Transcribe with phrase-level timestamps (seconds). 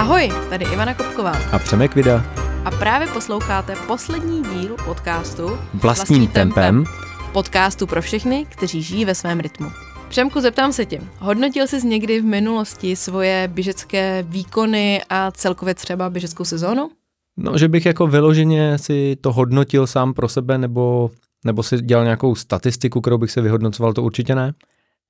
[0.00, 1.32] Ahoj, tady Ivana Kopková.
[1.52, 2.24] A Přemek Vida.
[2.64, 6.52] A právě posloucháte poslední díl podcastu Vlastním, Vlastním tempem.
[6.54, 6.84] tempem.
[7.32, 9.70] Podcastu pro všechny, kteří žijí ve svém rytmu.
[10.08, 16.10] Přemku, zeptám se tě, hodnotil jsi někdy v minulosti svoje běžecké výkony a celkově třeba
[16.10, 16.90] běžeckou sezónu?
[17.36, 21.10] No, že bych jako vyloženě si to hodnotil sám pro sebe, nebo,
[21.44, 24.52] nebo si dělal nějakou statistiku, kterou bych se vyhodnocoval, to určitě ne.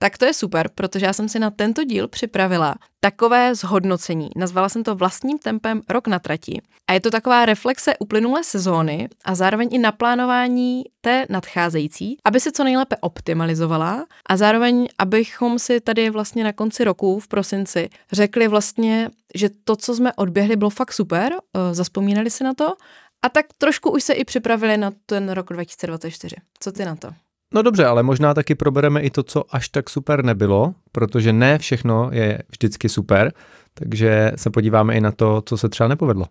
[0.03, 4.29] Tak to je super, protože já jsem si na tento díl připravila takové zhodnocení.
[4.37, 6.63] Nazvala jsem to vlastním tempem rok na trati.
[6.89, 12.53] A je to taková reflexe uplynulé sezóny a zároveň i naplánování té nadcházející, aby se
[12.53, 18.49] co nejlépe optimalizovala a zároveň, abychom si tady vlastně na konci roku v prosinci řekli
[18.49, 22.75] vlastně, že to, co jsme odběhli, bylo fakt super, eh, zaspomínali si na to
[23.23, 26.37] a tak trošku už se i připravili na ten rok 2024.
[26.61, 27.09] Co ty na to?
[27.55, 31.59] No dobře, ale možná taky probereme i to, co až tak super nebylo, protože ne
[31.59, 33.33] všechno je vždycky super,
[33.75, 36.27] takže se podíváme i na to, co se třeba nepovedlo.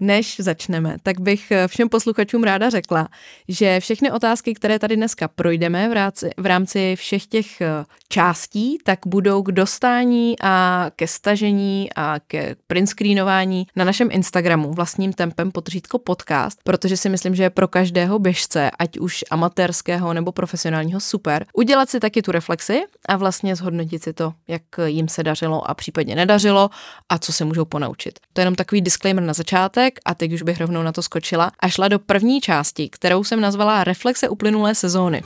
[0.00, 3.08] Než začneme, tak bych eh, všem posluchačům ráda řekla,
[3.48, 8.78] že všechny otázky, které tady dneska projdeme v rámci, v rámci všech těch eh, částí,
[8.84, 15.12] tak budou k dostání a ke stažení a ke print screenování na našem Instagramu vlastním
[15.12, 20.32] tempem potřítko podcast, protože si myslím, že je pro každého běžce, ať už amatérského nebo
[20.32, 25.22] profesionálního super, udělat si taky tu reflexi a vlastně zhodnotit si to, jak jim se
[25.22, 26.70] dařilo a případně nedařilo
[27.08, 28.18] a co se můžou ponaučit.
[28.32, 31.02] To je jenom takový disclaimer na začátek otázek a teď už bych rovnou na to
[31.02, 35.22] skočila a šla do první části, kterou jsem nazvala Reflexe uplynulé sezóny.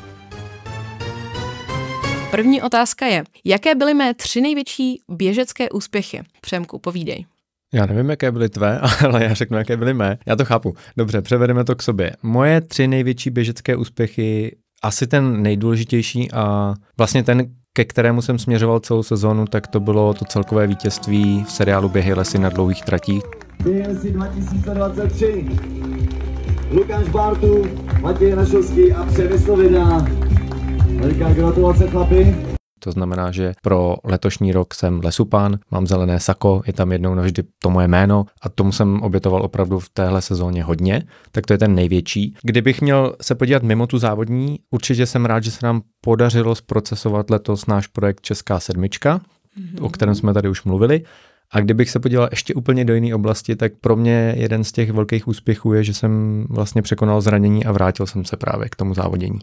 [2.31, 6.23] První otázka je, jaké byly mé tři největší běžecké úspěchy?
[6.41, 7.27] Přemku, povídej.
[7.75, 10.19] Já nevím, jaké byly tvé, ale já řeknu, jaké byly mé.
[10.27, 10.75] Já to chápu.
[10.97, 12.13] Dobře, převedeme to k sobě.
[12.23, 17.43] Moje tři největší běžecké úspěchy, asi ten nejdůležitější a vlastně ten,
[17.73, 22.15] ke kterému jsem směřoval celou sezónu, tak to bylo to celkové vítězství v seriálu Běhy
[22.15, 23.23] lesy na dlouhých tratích.
[23.63, 25.47] BLC 2023.
[26.71, 27.65] Lukáš Bartu,
[28.01, 30.07] Matěj Rašovský a Přemysl Vida.
[31.01, 32.50] Veliká gratulace chlapi.
[32.81, 37.43] To znamená, že pro letošní rok jsem lesupán, mám zelené sako, je tam jednou navždy
[37.59, 41.03] to moje jméno a tomu jsem obětoval opravdu v téhle sezóně hodně,
[41.33, 42.35] tak to je ten největší.
[42.43, 47.31] Kdybych měl se podívat mimo tu závodní, určitě jsem rád, že se nám podařilo zprocesovat
[47.31, 49.85] letos náš projekt Česká sedmička, mm-hmm.
[49.85, 51.03] o kterém jsme tady už mluvili.
[51.53, 54.93] A kdybych se podíval ještě úplně do jiné oblasti, tak pro mě jeden z těch
[54.93, 58.95] velkých úspěchů je, že jsem vlastně překonal zranění a vrátil jsem se právě k tomu
[58.95, 59.39] závodění.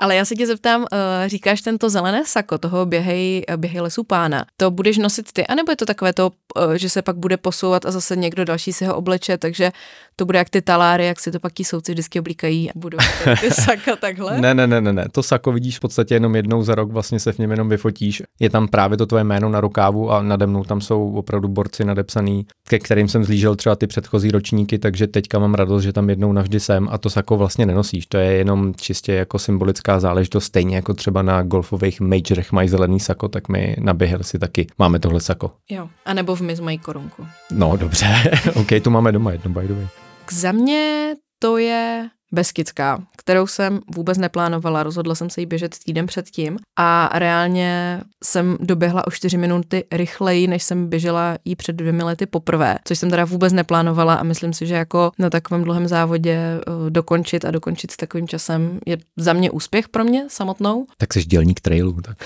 [0.00, 4.44] Ale já se tě zeptám, eh, říkáš tento zelené sako, toho běhej, běhej lesů pána,
[4.56, 7.86] to budeš nosit ty, anebo je to takové to, eh, že se pak bude posouvat
[7.86, 9.72] a zase někdo další si ho obleče, takže
[10.16, 12.98] to bude jak ty taláry, jak si to pak ti souci vždycky oblíkají a budou
[13.40, 14.40] ty saka takhle?
[14.40, 17.20] ne, ne, ne, ne, ne, to sako vidíš v podstatě jenom jednou za rok, vlastně
[17.20, 18.22] se v něm jenom vyfotíš.
[18.40, 21.84] Je tam právě to tvoje jméno na rukávu a nade mnou tam jsou opravdu borci
[21.84, 26.10] nadepsaný, ke kterým jsem zlížel třeba ty předchozí ročníky, takže teďka mám radost, že tam
[26.10, 28.06] jednou navždy jsem a to sako vlastně nenosíš.
[28.06, 29.38] To je jenom čistě jako
[29.82, 34.38] symbolická záležitost, stejně jako třeba na golfových majorech mají zelený sako, tak my na si
[34.38, 35.52] taky máme tohle sako.
[35.70, 37.26] Jo, a nebo v Miz mají korunku.
[37.50, 38.06] No dobře,
[38.54, 39.86] OK, tu máme doma jedno, by the way.
[40.30, 46.06] Za mě to je Beskidská, kterou jsem vůbec neplánovala, rozhodla jsem se jí běžet týden
[46.06, 52.02] předtím a reálně jsem doběhla o čtyři minuty rychleji, než jsem běžela jí před dvěmi
[52.02, 55.88] lety poprvé, což jsem teda vůbec neplánovala a myslím si, že jako na takovém dlouhém
[55.88, 60.86] závodě eh, dokončit a dokončit s takovým časem je za mě úspěch pro mě samotnou.
[60.98, 62.16] Tak jsi dělník trailu, tak.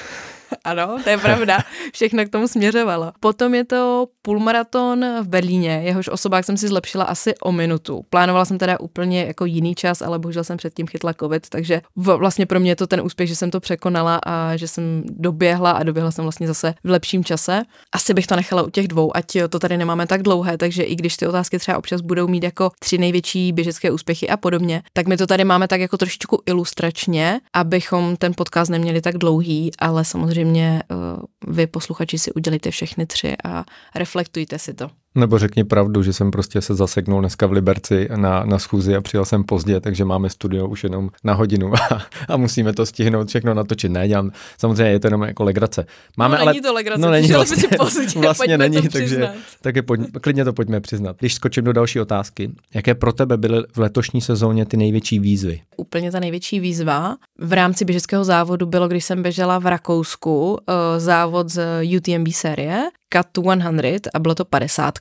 [0.64, 1.58] Ano, to je pravda.
[1.92, 3.12] Všechno k tomu směřovalo.
[3.20, 8.04] Potom je to půlmaraton v Berlíně, jehož osobák jsem si zlepšila asi o minutu.
[8.10, 12.46] Plánovala jsem teda úplně jako jiný čas, ale bohužel jsem předtím chytla covid, takže vlastně
[12.46, 15.82] pro mě je to ten úspěch, že jsem to překonala a že jsem doběhla a
[15.82, 17.62] doběhla jsem vlastně zase v lepším čase.
[17.92, 20.94] Asi bych to nechala u těch dvou, ať to tady nemáme tak dlouhé, takže i
[20.94, 25.06] když ty otázky třeba občas budou mít jako tři největší běžecké úspěchy a podobně, tak
[25.06, 30.04] my to tady máme tak jako trošičku ilustračně, abychom ten podcast neměli tak dlouhý, ale
[30.04, 34.90] samozřejmě samozřejmě uh, vy posluchači si udělíte všechny tři a reflektujte si to.
[35.16, 39.00] Nebo řekni pravdu, že jsem prostě se zaseknul dneska v Liberci na, na schůzi a
[39.00, 43.28] přijel jsem pozdě, takže máme studio už jenom na hodinu a, a musíme to stihnout
[43.28, 43.92] všechno natočit.
[43.92, 45.86] Ne, dělám, samozřejmě je to jenom jako legrace.
[46.16, 49.28] Máme, no, ale, není to legrace, no, není vlastně, si pozdě, vlastně není, to takže
[49.60, 51.16] taky pojď, klidně to pojďme přiznat.
[51.18, 55.60] Když skočím do další otázky, jaké pro tebe byly v letošní sezóně ty největší výzvy?
[55.76, 60.58] Úplně ta největší výzva v rámci běžeckého závodu bylo, když jsem běžela v Rakousku uh,
[60.98, 62.82] závod z UTMB série,
[63.14, 64.94] Cut 100 a bylo to 50,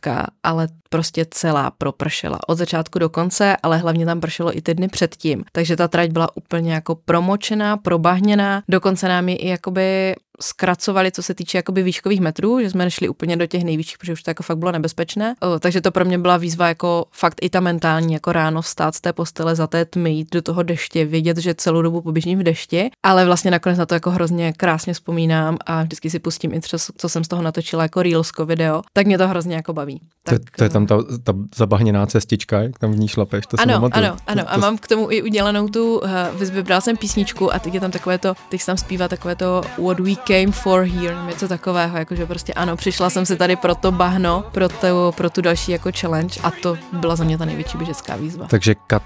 [0.44, 2.40] ale prostě celá propršela.
[2.48, 5.44] Od začátku do konce, ale hlavně tam pršelo i ty dny předtím.
[5.52, 8.64] Takže ta trať byla úplně jako promočená, probahněná.
[8.70, 13.10] Dokonce nám je i jakoby zkracovali, co se týče jakoby výškových metrů, že jsme nešli
[13.10, 15.36] úplně do těch nejvyšších, protože už to jako fakt bylo nebezpečné.
[15.40, 18.96] O, takže to pro mě byla výzva jako fakt i ta mentální, jako ráno vstát
[18.96, 22.40] z té postele za té tmy, jít do toho deště, vědět, že celou dobu poběžím
[22.40, 26.54] v dešti, ale vlastně nakonec na to jako hrozně krásně vzpomínám a vždycky si pustím
[26.54, 29.74] i třeba, co jsem z toho natočila jako Reelsko video, tak mě to hrozně jako
[29.74, 30.02] baví.
[30.24, 33.58] Tak, to, to, je tam ta, ta zabahněná cestička, jak tam v ní šlapeš, to
[33.60, 34.44] Ano, ano, ano.
[34.48, 36.10] A mám k tomu i udělanou tu, uh,
[36.52, 40.00] vybral jsem písničku a teď je tam takové to, teď tam zpívá takové to What
[40.00, 43.92] We came for here, něco takového, jakože prostě ano, přišla jsem si tady pro to
[43.92, 47.78] bahno, pro, to, pro tu další jako challenge a to byla za mě ta největší
[47.78, 48.48] běžecká výzva.
[48.48, 49.04] Takže Cut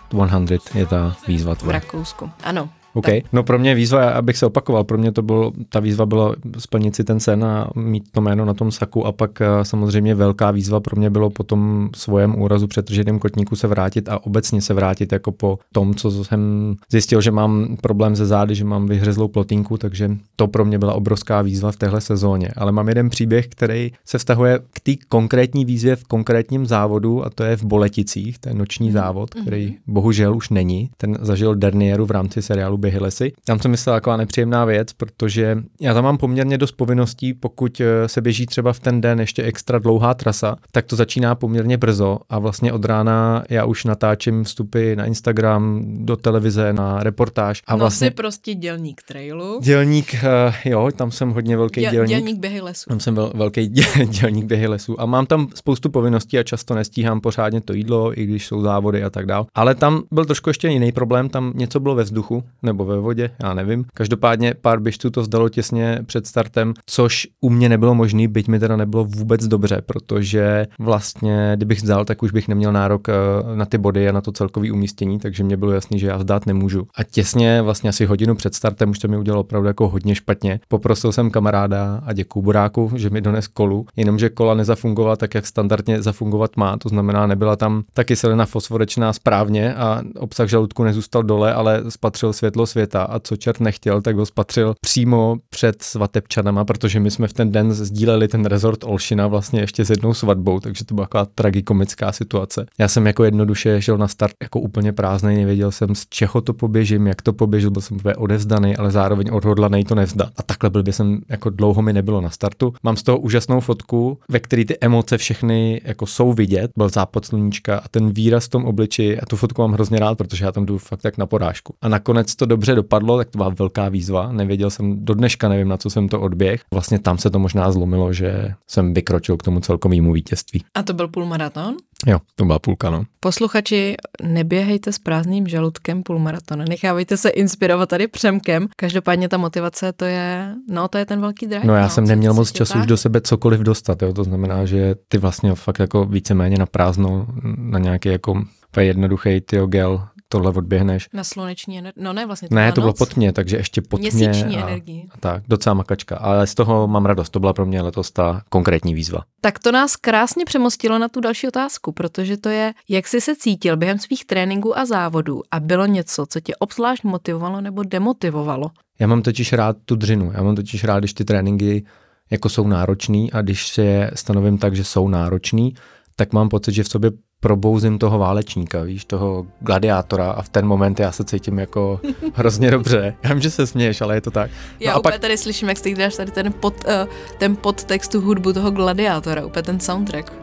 [0.57, 1.69] 100 je ta výzva tvoje.
[1.69, 2.69] V Rakousku, ano.
[2.93, 3.07] OK.
[3.33, 6.95] No pro mě výzva, abych se opakoval, pro mě to bylo, ta výzva byla splnit
[6.95, 10.51] si ten sen a mít to jméno na tom saku a pak eh, samozřejmě velká
[10.51, 14.73] výzva pro mě bylo po tom svojem úrazu přetrženém kotníku se vrátit a obecně se
[14.73, 19.27] vrátit jako po tom, co jsem zjistil, že mám problém ze zády, že mám vyhřezlou
[19.27, 22.49] plotínku, takže to pro mě byla obrovská výzva v téhle sezóně.
[22.55, 27.29] Ale mám jeden příběh, který se vztahuje k té konkrétní výzvě v konkrétním závodu a
[27.29, 28.93] to je v Boleticích, ten noční mm.
[28.93, 29.75] závod, který mm.
[29.87, 30.89] bohužel už není.
[30.97, 33.31] Ten zažil Dernieru v rámci seriálu běhy lesy.
[33.45, 38.07] Tam jsem myslel taková nepříjemná věc, protože já tam mám poměrně dost povinností, pokud eh,
[38.07, 42.19] se běží třeba v ten den ještě extra dlouhá trasa, tak to začíná poměrně brzo
[42.29, 47.61] a vlastně od rána já už natáčím vstupy na Instagram, do televize, na reportáž.
[47.67, 49.59] A no, vlastně jsi prostě dělník trailu.
[49.63, 52.09] Dělník, uh, jo, tam jsem hodně velký Děl, dělník.
[52.09, 52.89] Dělník běhy lesů.
[52.89, 53.67] Tam jsem vel, velký
[54.09, 58.25] dělník běhy lesů a mám tam spoustu povinností a často nestíhám pořádně to jídlo, i
[58.25, 59.45] když jsou závody a tak dál.
[59.55, 63.29] Ale tam byl trošku ještě jiný problém, tam něco bylo ve vzduchu, nebo ve vodě,
[63.43, 63.85] já nevím.
[63.93, 68.59] Každopádně pár běžců to zdalo těsně před startem, což u mě nebylo možné, byť mi
[68.59, 73.13] teda nebylo vůbec dobře, protože vlastně, kdybych zdal, tak už bych neměl nárok eh,
[73.55, 76.45] na ty body a na to celkové umístění, takže mě bylo jasné, že já vzdát
[76.45, 76.87] nemůžu.
[76.95, 80.59] A těsně, vlastně asi hodinu před startem, už to mi udělalo opravdu jako hodně špatně.
[80.67, 85.47] Poprosil jsem kamaráda a děkuju Buráku, že mi dones kolu, jenomže kola nezafungovala tak, jak
[85.47, 91.23] standardně zafungovat má, to znamená, nebyla tam ta kyselina fosforečná správně a obsah žaludku nezůstal
[91.23, 95.81] dole, ale spatřil světlo svět světa a co čert nechtěl, tak ho spatřil přímo před
[95.81, 100.13] svatebčanama, protože my jsme v ten den sdíleli ten rezort Olšina vlastně ještě s jednou
[100.13, 102.65] svatbou, takže to byla taková tragikomická situace.
[102.79, 106.53] Já jsem jako jednoduše šel na start jako úplně prázdný, nevěděl jsem z čeho to
[106.53, 110.29] poběžím, jak to poběžil, byl jsem úplně odevzdaný, ale zároveň odhodlaný to nevzdat.
[110.37, 112.73] A takhle byl by jsem jako dlouho mi nebylo na startu.
[112.83, 117.25] Mám z toho úžasnou fotku, ve které ty emoce všechny jako jsou vidět, byl západ
[117.25, 120.51] sluníčka a ten výraz v tom obliči a tu fotku mám hrozně rád, protože já
[120.51, 121.73] tam jdu fakt tak na porážku.
[121.81, 124.31] A nakonec to dobře dopadlo, tak to byla velká výzva.
[124.31, 126.61] Nevěděl jsem, do dneška nevím, na co jsem to odběh.
[126.73, 130.63] Vlastně tam se to možná zlomilo, že jsem vykročil k tomu celkovému vítězství.
[130.75, 131.75] A to byl půlmaraton?
[132.07, 133.03] Jo, to byla půlka, no.
[133.19, 136.65] Posluchači, neběhejte s prázdným žaludkem půlmaraton.
[136.69, 138.67] Nechávejte se inspirovat tady Přemkem.
[138.75, 141.65] Každopádně ta motivace, to je, no, to je ten velký drive.
[141.65, 142.81] No já no, jsem neměl moc času tak?
[142.81, 144.13] už do sebe cokoliv dostat, jo.
[144.13, 148.43] To znamená, že ty vlastně fakt jako víceméně na prázdno, na nějaký jako
[148.79, 151.09] jednoduchý tyjo, gel tohle odběhneš.
[151.13, 152.49] Na sluneční energii, no ne vlastně.
[152.49, 154.29] To ne, to bylo pod mě, takže ještě pod mě.
[154.29, 155.07] A, energii.
[155.11, 158.41] A tak, docela makačka, ale z toho mám radost, to byla pro mě letos ta
[158.49, 159.23] konkrétní výzva.
[159.41, 163.35] Tak to nás krásně přemostilo na tu další otázku, protože to je, jak jsi se
[163.35, 168.71] cítil během svých tréninků a závodů a bylo něco, co tě obzvlášť motivovalo nebo demotivovalo?
[168.99, 171.85] Já mám totiž rád tu dřinu, já mám totiž rád, když ty tréninky
[172.31, 175.73] jako jsou náročný a když se je stanovím tak, že jsou náročný,
[176.15, 180.65] tak mám pocit, že v sobě probouzím toho válečníka, víš, toho gladiátora a v ten
[180.65, 181.99] moment já se cítím jako
[182.33, 183.15] hrozně dobře.
[183.23, 184.51] Já vím, že se směješ, ale je to tak.
[184.51, 185.21] No já a úplně pak...
[185.21, 189.45] tady slyším, jak ty dáš tady ten, pod, uh, ten podtext, tu hudbu toho gladiátora,
[189.45, 190.33] úplně ten soundtrack.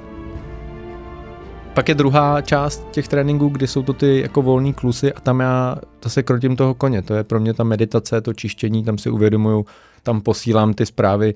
[1.75, 5.41] Pak je druhá část těch tréninků, kdy jsou to ty jako volné klusy a tam
[5.41, 7.03] já zase krotím toho koně.
[7.03, 9.67] To je pro mě ta meditace, to čištění, tam si uvědomuju,
[10.03, 11.35] tam posílám ty zprávy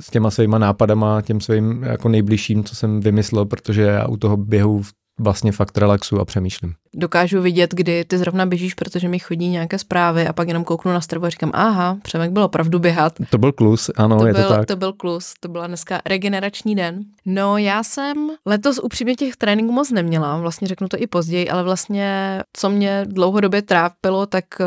[0.00, 4.36] s těma svýma nápadama, těm svým jako nejbližším, co jsem vymyslel, protože já u toho
[4.36, 4.82] běhu
[5.20, 9.78] vlastně fakt relaxu a přemýšlím dokážu vidět, kdy ty zrovna běžíš, protože mi chodí nějaké
[9.78, 13.12] zprávy a pak jenom kouknu na strvu a říkám, aha, Přemek bylo opravdu běhat.
[13.30, 14.66] To byl klus, ano, to je byl, to tak.
[14.66, 17.00] To byl klus, to byla dneska regenerační den.
[17.26, 21.62] No já jsem letos upřímně těch tréninků moc neměla, vlastně řeknu to i později, ale
[21.62, 24.64] vlastně co mě dlouhodobě trápilo, tak eh,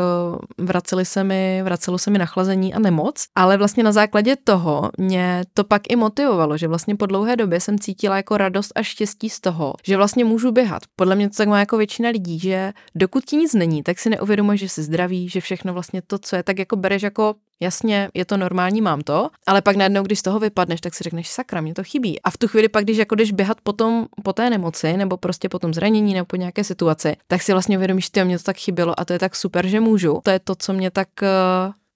[0.58, 5.42] vraceli se mi, vracelo se mi nachlazení a nemoc, ale vlastně na základě toho mě
[5.54, 9.30] to pak i motivovalo, že vlastně po dlouhé době jsem cítila jako radost a štěstí
[9.30, 10.82] z toho, že vlastně můžu běhat.
[10.96, 14.10] Podle mě to tak má jako většina lidí, že dokud ti nic není, tak si
[14.10, 18.08] neuvědomuješ, že jsi zdravý, že všechno vlastně to, co je, tak jako bereš jako jasně,
[18.14, 21.28] je to normální, mám to, ale pak najednou, když z toho vypadneš, tak si řekneš,
[21.28, 22.22] sakra, mě to chybí.
[22.22, 25.48] A v tu chvíli pak, když jako jdeš běhat potom po té nemoci, nebo prostě
[25.48, 28.56] po tom zranění, nebo po nějaké situaci, tak si vlastně uvědomíš, že mě to tak
[28.56, 30.20] chybělo a to je tak super, že můžu.
[30.22, 31.28] To je to, co mě tak eh,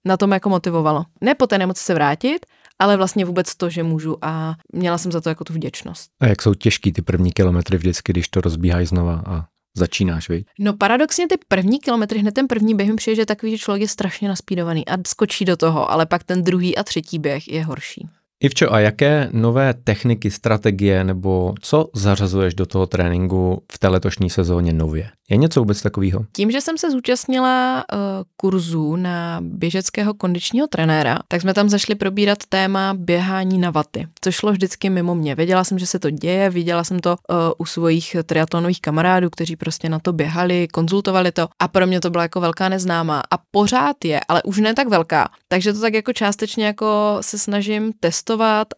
[0.05, 1.05] na tom jako motivovalo.
[1.21, 2.47] Ne po té nemoci se vrátit,
[2.79, 6.11] ale vlastně vůbec to, že můžu a měla jsem za to jako tu vděčnost.
[6.21, 9.45] A jak jsou těžký ty první kilometry vždycky, když to rozbíháš znova a
[9.79, 10.47] začínáš, viď?
[10.59, 13.83] No paradoxně ty první kilometry, hned ten první běh mi přijde, že takový, že člověk
[13.83, 17.65] je strašně naspídovaný a skočí do toho, ale pak ten druhý a třetí běh je
[17.65, 18.09] horší.
[18.43, 24.31] Ivčo, a jaké nové techniky, strategie nebo co zařazuješ do toho tréninku v té letošní
[24.31, 25.11] sezóně nově?
[25.31, 26.25] Je něco vůbec takového?
[26.33, 27.99] Tím, že jsem se zúčastnila uh,
[28.37, 34.35] kurzu na běžeckého kondičního trenéra, tak jsme tam zašli probírat téma běhání na vaty, což
[34.35, 35.35] šlo vždycky mimo mě.
[35.35, 39.57] Věděla jsem, že se to děje, viděla jsem to uh, u svých triatlonových kamarádů, kteří
[39.57, 43.39] prostě na to běhali, konzultovali to a pro mě to byla jako velká neznámá a
[43.51, 45.29] pořád je, ale už ne tak velká.
[45.49, 48.28] Takže to tak jako částečně jako se snažím testovat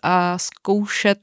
[0.02, 1.19] a zkoušet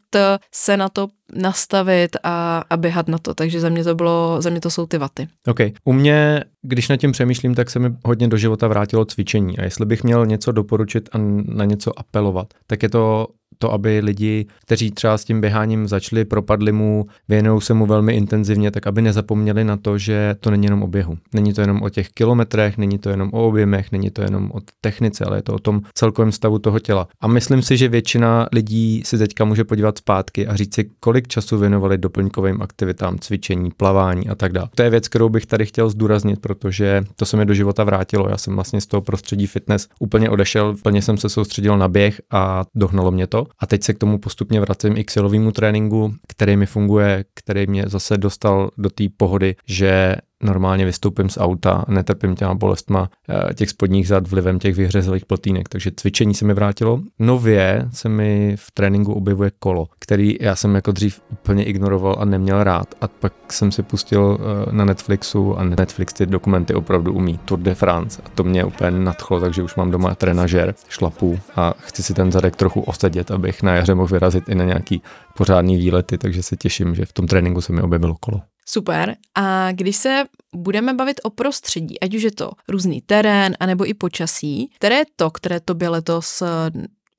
[0.51, 4.49] se na to nastavit a, a běhat na to, takže za mě to bylo, za
[4.49, 5.27] mě to jsou ty vaty.
[5.47, 5.59] OK.
[5.83, 9.63] U mě, když nad tím přemýšlím, tak se mi hodně do života vrátilo cvičení a
[9.63, 13.27] jestli bych měl něco doporučit a na něco apelovat, tak je to
[13.57, 18.13] to, aby lidi, kteří třeba s tím běháním začali, propadli mu, věnují se mu velmi
[18.13, 21.17] intenzivně, tak aby nezapomněli na to, že to není jenom o běhu.
[21.33, 24.59] Není to jenom o těch kilometrech, není to jenom o objemech, není to jenom o
[24.81, 27.07] technice, ale je to o tom celkovém stavu toho těla.
[27.21, 31.27] A myslím si, že většina lidí si teďka může podívat zpátky a říct si, kolik
[31.27, 34.69] času věnovali doplňkovým aktivitám, cvičení, plavání a tak dále.
[34.75, 38.29] To je věc, kterou bych tady chtěl zdůraznit, protože to se mi do života vrátilo.
[38.29, 42.21] Já jsem vlastně z toho prostředí fitness úplně odešel, plně jsem se soustředil na běh
[42.31, 43.36] a dohnalo mě to.
[43.59, 47.67] A teď se k tomu postupně vracím i k silovému tréninku, který mi funguje, který
[47.67, 53.53] mě zase dostal do té pohody, že normálně vystoupím z auta, netrpím těma bolestma eh,
[53.53, 56.99] těch spodních zad vlivem těch vyhřezlých plotýnek, takže cvičení se mi vrátilo.
[57.19, 62.25] Nově se mi v tréninku objevuje kolo, který já jsem jako dřív úplně ignoroval a
[62.25, 62.95] neměl rád.
[63.01, 67.39] A pak jsem si pustil eh, na Netflixu a Netflix ty dokumenty opravdu umí.
[67.45, 68.21] Tour de France.
[68.25, 72.31] A to mě úplně nadchlo, takže už mám doma trenažer, šlapu a chci si ten
[72.31, 75.01] zadek trochu osedět, abych na jaře mohl vyrazit i na nějaký
[75.37, 78.41] pořádný výlety, takže se těším, že v tom tréninku se mi objevilo kolo.
[78.69, 79.15] Super.
[79.35, 80.23] A když se
[80.55, 85.05] budeme bavit o prostředí, ať už je to různý terén, anebo i počasí, které je
[85.15, 86.47] to, které tobě letos eh,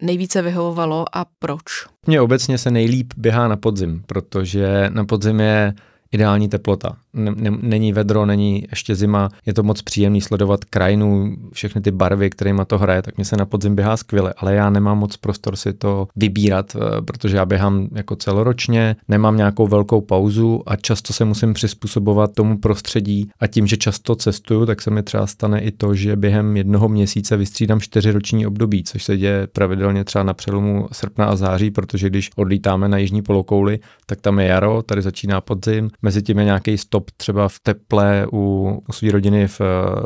[0.02, 1.62] nejvíce vyhovovalo a proč?
[2.07, 5.75] Mně obecně se nejlíp běhá na podzim, protože na podzim je
[6.12, 11.37] ideální teplota ne, ne, není vedro, není ještě zima, je to moc příjemný sledovat krajinu,
[11.52, 14.70] všechny ty barvy, kterými to hraje, tak mi se na podzim běhá skvěle, ale já
[14.70, 20.00] nemám moc prostor si to vybírat, eh, protože já běhám jako celoročně, nemám nějakou velkou
[20.00, 24.90] pauzu a často se musím přizpůsobovat tomu prostředí a tím, že často cestuju, tak se
[24.90, 29.16] mi třeba stane i to, že během jednoho měsíce vystřídám čtyři roční období, což se
[29.16, 34.20] děje pravidelně třeba na přelomu srpna a září, protože když odlítáme na jižní polokouli, tak
[34.20, 38.72] tam je jaro, tady začíná podzim, mezi tím je nějaký stop třeba v teple u,
[38.88, 39.60] u své rodiny v,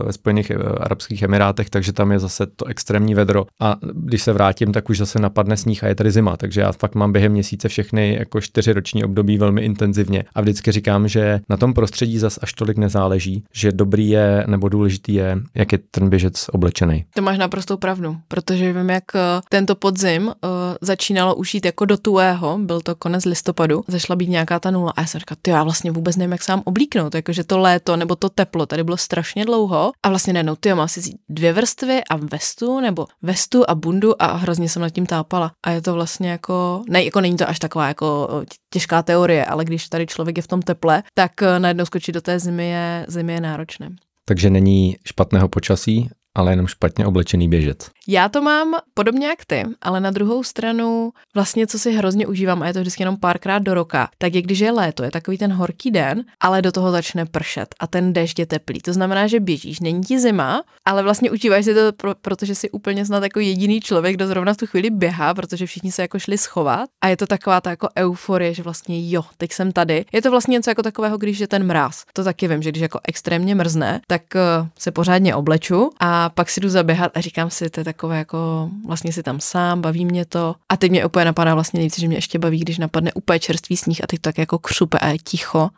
[0.05, 3.47] ve Spojených eh, Arabských Emirátech, takže tam je zase to extrémní vedro.
[3.61, 6.37] A když se vrátím, tak už zase napadne sníh a je tady zima.
[6.37, 10.25] Takže já fakt mám během měsíce všechny jako čtyři roční období velmi intenzivně.
[10.35, 14.69] A vždycky říkám, že na tom prostředí zas až tolik nezáleží, že dobrý je nebo
[14.69, 17.05] důležitý je, jak je ten běžec oblečený.
[17.15, 20.33] To máš naprostou pravdu, protože vím, jak eh, tento podzim uh,
[20.81, 24.93] začínalo už jít jako do tuého, byl to konec listopadu, zašla být nějaká ta nula
[24.97, 27.59] a já jsem říkala, ty já vlastně vůbec nevím, jak sám oblík oblíknout, jakože to
[27.59, 31.53] léto nebo to teplo tady bylo strašně dlouho a vlastně najednou ty mám si dvě
[31.53, 35.53] vrstvy a vestu nebo vestu a bundu a hrozně jsem nad tím tápala.
[35.67, 38.29] A je to vlastně jako, ne, jako není to až taková jako
[38.73, 42.21] těžká teorie, ale když tady člověk je v tom teple, tak eh, najednou skočit do
[42.21, 43.89] té zimy je, zimy je náročné.
[44.25, 47.91] Takže není špatného počasí, ale jenom špatně oblečený běžec.
[48.09, 52.63] Já to mám podobně jak ty, ale na druhou stranu vlastně, co si hrozně užívám,
[52.63, 55.39] a je to vždycky jenom párkrát do roka, tak je když je léto, je takový
[55.39, 58.81] ten horký den, ale do toho začne pršet a ten déšť je teplý.
[58.81, 62.71] To znamená, že běžíš, není ti zima, ale vlastně užíváš si to, pro, protože si
[62.71, 66.19] úplně snad jako jediný člověk, kdo zrovna v tu chvíli běhá, protože všichni se jako
[66.19, 70.05] šli schovat a je to taková ta jako euforie, že vlastně jo, teď jsem tady.
[70.13, 72.05] Je to vlastně něco jako takového, když je ten mráz.
[72.13, 76.51] To taky vím, že když jako extrémně mrzne, tak uh, se pořádně obleču a pak
[76.51, 80.05] si jdu zaběhat a říkám si, to je takové jako, vlastně si tam sám, baví
[80.05, 80.55] mě to.
[80.69, 83.77] A teď mě úplně napadá vlastně nejvíc, že mě ještě baví, když napadne úplně čerstvý
[83.77, 85.71] sníh a teď tak jako křupe a je ticho.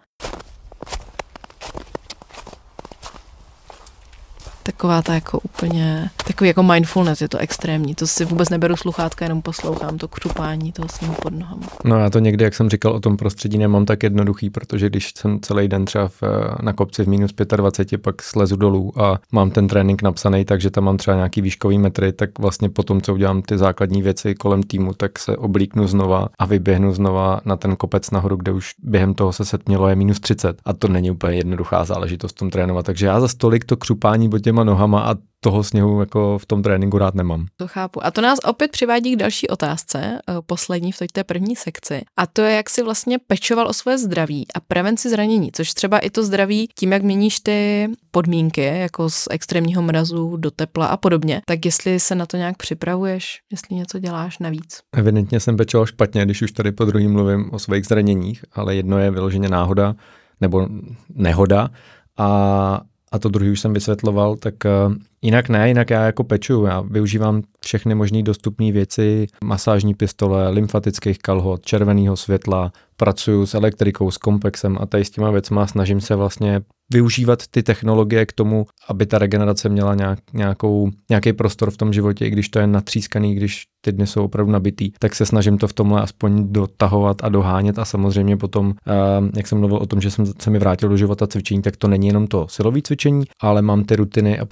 [4.64, 9.24] Taková ta jako úplně, takový jako mindfulness, je to extrémní, to si vůbec neberu sluchátka,
[9.24, 11.66] jenom poslouchám to křupání toho svým pod nohama.
[11.84, 15.12] No já to někdy, jak jsem říkal o tom prostředí, nemám tak jednoduchý, protože když
[15.16, 16.22] jsem celý den třeba v,
[16.62, 20.84] na kopci v minus 25, pak slezu dolů a mám ten trénink napsaný, takže tam
[20.84, 24.92] mám třeba nějaký výškový metry, tak vlastně potom, co udělám ty základní věci kolem týmu,
[24.94, 29.32] tak se oblíknu znova a vyběhnu znova na ten kopec nahoru, kde už během toho
[29.32, 32.86] se setmělo je minus 30 a to není úplně jednoduchá záležitost tom trénovat.
[32.86, 36.62] Takže já za stolik to křupání pod těma nohama a toho sněhu jako v tom
[36.62, 37.46] tréninku rád nemám.
[37.56, 38.06] To chápu.
[38.06, 42.02] A to nás opět přivádí k další otázce, eh, poslední v té první sekci.
[42.16, 45.98] A to je, jak si vlastně pečoval o své zdraví a prevenci zranění, což třeba
[45.98, 50.96] i to zdraví tím, jak měníš ty podmínky, jako z extrémního mrazu do tepla a
[50.96, 54.80] podobně, tak jestli se na to nějak připravuješ, jestli něco děláš navíc.
[54.92, 58.98] Evidentně jsem pečoval špatně, když už tady po druhým mluvím o svých zraněních, ale jedno
[58.98, 59.94] je vyloženě náhoda
[60.40, 60.68] nebo
[61.14, 61.70] nehoda
[62.18, 62.80] a
[63.14, 66.80] a to druhý už jsem vysvětloval, tak uh, jinak ne, jinak já jako peču, já
[66.80, 74.16] využívám všechny možné dostupné věci, masážní pistole, lymfatických kalhot, červeného světla, pracuju s elektrikou, s
[74.16, 76.60] komplexem a tady s těma věcma snažím se vlastně
[76.92, 81.92] využívat ty technologie k tomu, aby ta regenerace měla nějak, nějakou, nějaký prostor v tom
[81.92, 85.58] životě, i když to je natřískaný, když ty dny jsou opravdu nabitý, tak se snažím
[85.58, 88.92] to v tomhle aspoň dotahovat a dohánět a samozřejmě potom, eh,
[89.36, 91.88] jak jsem mluvil o tom, že jsem se mi vrátil do života cvičení, tak to
[91.88, 94.46] není jenom to silové cvičení, ale mám ty rutiny a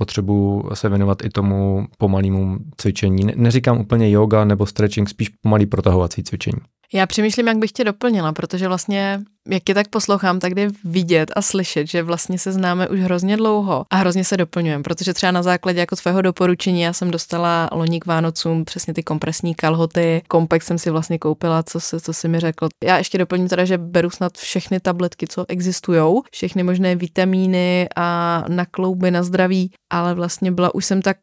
[0.74, 3.26] se věnovat i tomu pomalému cvičení.
[3.34, 6.58] Neříkám úplně yoga nebo stretching, spíš pomalý protahovací cvičení.
[6.94, 11.32] Já přemýšlím, jak bych tě doplnila, protože vlastně, jak je tak poslouchám, tak jde vidět
[11.36, 15.32] a slyšet, že vlastně se známe už hrozně dlouho a hrozně se doplňujeme, protože třeba
[15.32, 20.22] na základě jako svého doporučení já jsem dostala loni k Vánocům přesně ty kompresní kalhoty,
[20.28, 22.68] komplex jsem si vlastně koupila, co, se, co si mi řekl.
[22.84, 28.44] Já ještě doplním teda, že beru snad všechny tabletky, co existují, všechny možné vitamíny a
[28.48, 31.16] na klouby, na zdraví, ale vlastně byla, už jsem tak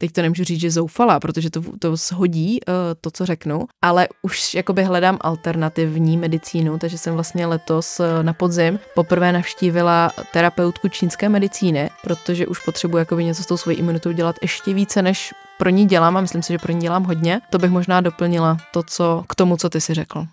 [0.00, 4.08] teď to nemůžu říct, že zoufala, protože to, to shodí uh, to, co řeknu, ale
[4.22, 10.88] už jakoby hledám alternativní medicínu, takže jsem vlastně letos uh, na podzim poprvé navštívila terapeutku
[10.88, 15.34] čínské medicíny, protože už potřebuji jakoby něco s tou svojí imunitou dělat ještě více, než
[15.58, 17.40] pro ní dělám a myslím si, že pro ní dělám hodně.
[17.50, 20.26] To bych možná doplnila to, co k tomu, co ty si řekl.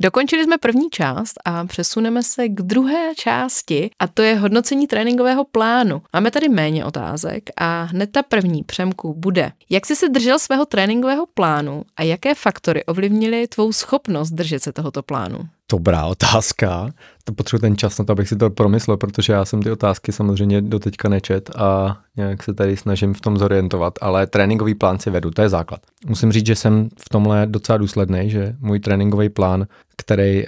[0.00, 5.44] Dokončili jsme první část a přesuneme se k druhé části a to je hodnocení tréninkového
[5.44, 6.02] plánu.
[6.12, 9.52] Máme tady méně otázek a hned ta první přemku bude.
[9.70, 14.72] Jak jsi se držel svého tréninkového plánu a jaké faktory ovlivnily tvou schopnost držet se
[14.72, 15.38] tohoto plánu?
[15.72, 16.90] Dobrá otázka.
[17.24, 20.12] To potřebuji ten čas na to, abych si to promyslel, protože já jsem ty otázky
[20.12, 24.98] samozřejmě do teďka nečet a nějak se tady snažím v tom zorientovat, ale tréninkový plán
[24.98, 25.80] si vedu, to je základ.
[26.06, 30.44] Musím říct, že jsem v tomhle docela důsledný, že můj tréninkový plán, který,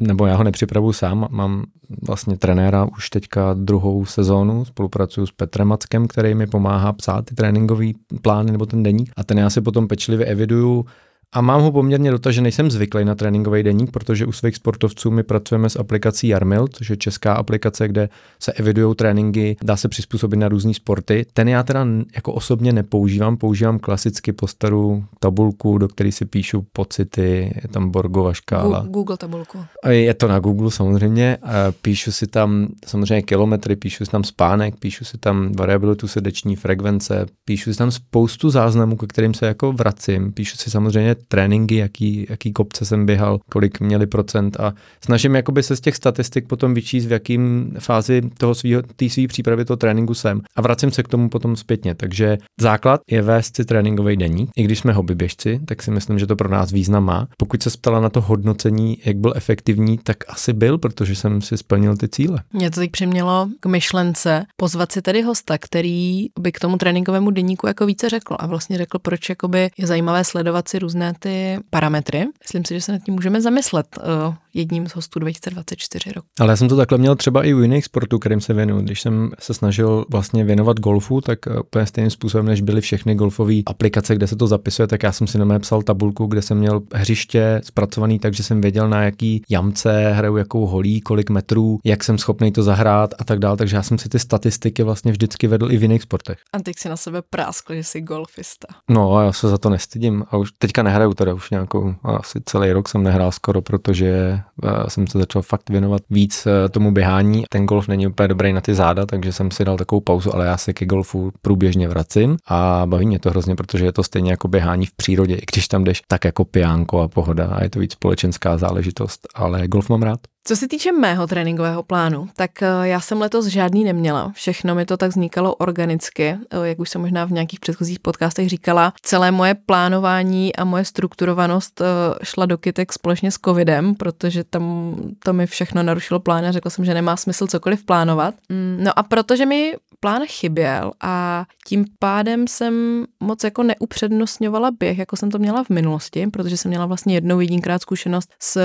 [0.00, 1.64] nebo já ho nepřipravuju sám, mám
[2.06, 7.34] vlastně trenéra už teďka druhou sezónu, spolupracuju s Petrem Mackem, který mi pomáhá psát ty
[7.34, 10.86] tréninkový plány nebo ten deník a ten já si potom pečlivě eviduju,
[11.34, 15.22] a mám ho poměrně že nejsem zvyklý na tréninkový deník, protože u svých sportovců my
[15.22, 18.08] pracujeme s aplikací Jarmil, což je česká aplikace, kde
[18.40, 21.26] se evidují tréninky, dá se přizpůsobit na různé sporty.
[21.32, 26.66] Ten já teda jako osobně nepoužívám, používám klasicky po starou tabulku, do které si píšu
[26.72, 28.86] pocity, je tam Borgova škála.
[28.88, 29.58] Google tabulku.
[29.88, 31.38] Je to na Google samozřejmě,
[31.82, 37.26] píšu si tam samozřejmě kilometry, píšu si tam spánek, píšu si tam variabilitu srdeční frekvence,
[37.44, 42.26] píšu si tam spoustu záznamů, ke kterým se jako vracím, píšu si samozřejmě tréninky, jaký,
[42.30, 44.74] jaký kopce jsem běhal, kolik měli procent a
[45.04, 49.26] snažím jakoby se z těch statistik potom vyčíst, v jakým fázi toho svýho, té svý
[49.26, 51.94] přípravy toho tréninku jsem a vracím se k tomu potom zpětně.
[51.94, 54.50] Takže základ je vést si tréninkový deník.
[54.56, 57.28] I když jsme hobbyběžci, tak si myslím, že to pro nás význam má.
[57.38, 61.56] Pokud se ptala na to hodnocení, jak byl efektivní, tak asi byl, protože jsem si
[61.56, 62.42] splnil ty cíle.
[62.52, 67.30] Mě to teď přimělo k myšlence pozvat si tady hosta, který by k tomu tréninkovému
[67.30, 71.58] deníku jako více řekl a vlastně řekl, proč jakoby je zajímavé sledovat si různé ty
[71.70, 72.26] parametry.
[72.42, 76.24] Myslím si, že se nad tím můžeme zamyslet uh, jedním z hostů 2024 rok.
[76.40, 78.80] Ale já jsem to takhle měl třeba i u jiných sportů, kterým se věnuju.
[78.80, 83.14] Když jsem se snažil vlastně věnovat golfu, tak uh, úplně stejným způsobem, než byly všechny
[83.14, 86.58] golfové aplikace, kde se to zapisuje, tak já jsem si na psal tabulku, kde jsem
[86.58, 92.04] měl hřiště zpracovaný, takže jsem věděl, na jaký jamce hraju jakou holí, kolik metrů, jak
[92.04, 93.56] jsem schopný to zahrát a tak dále.
[93.56, 96.38] Takže já jsem si ty statistiky vlastně vždycky vedl i v jiných sportech.
[96.52, 98.66] A teď si na sebe práskl, že jsi golfista.
[98.90, 102.72] No, já se za to nestydím a už teďka nehraju teda už nějakou, asi celý
[102.72, 104.42] rok jsem nehrál skoro, protože eh,
[104.88, 107.44] jsem se začal fakt věnovat víc eh, tomu běhání.
[107.48, 110.46] Ten golf není úplně dobrý na ty záda, takže jsem si dal takovou pauzu, ale
[110.46, 114.30] já se ke golfu průběžně vracím a baví mě to hrozně, protože je to stejně
[114.30, 117.70] jako běhání v přírodě, i když tam jdeš tak jako pijánko a pohoda a je
[117.70, 120.20] to víc společenská záležitost, ale golf mám rád.
[120.48, 124.32] Co se týče mého tréninkového plánu, tak eh, já jsem letos žádný neměla.
[124.34, 128.48] Všechno mi to tak vznikalo organicky, eh, jak už jsem možná v nějakých předchozích podcastech
[128.48, 128.92] říkala.
[129.02, 131.84] Celé moje plánování a moje strukturovanost eh,
[132.22, 136.70] šla do kytek společně s covidem, protože tam to mi všechno narušilo plán a řekla
[136.70, 138.34] jsem, že nemá smysl cokoliv plánovat.
[138.48, 144.98] Mm, no a protože mi plán chyběl a tím pádem jsem moc jako neupřednostňovala běh,
[144.98, 148.60] jako jsem to měla v minulosti, protože jsem měla vlastně jednou jedinkrát zkušenost s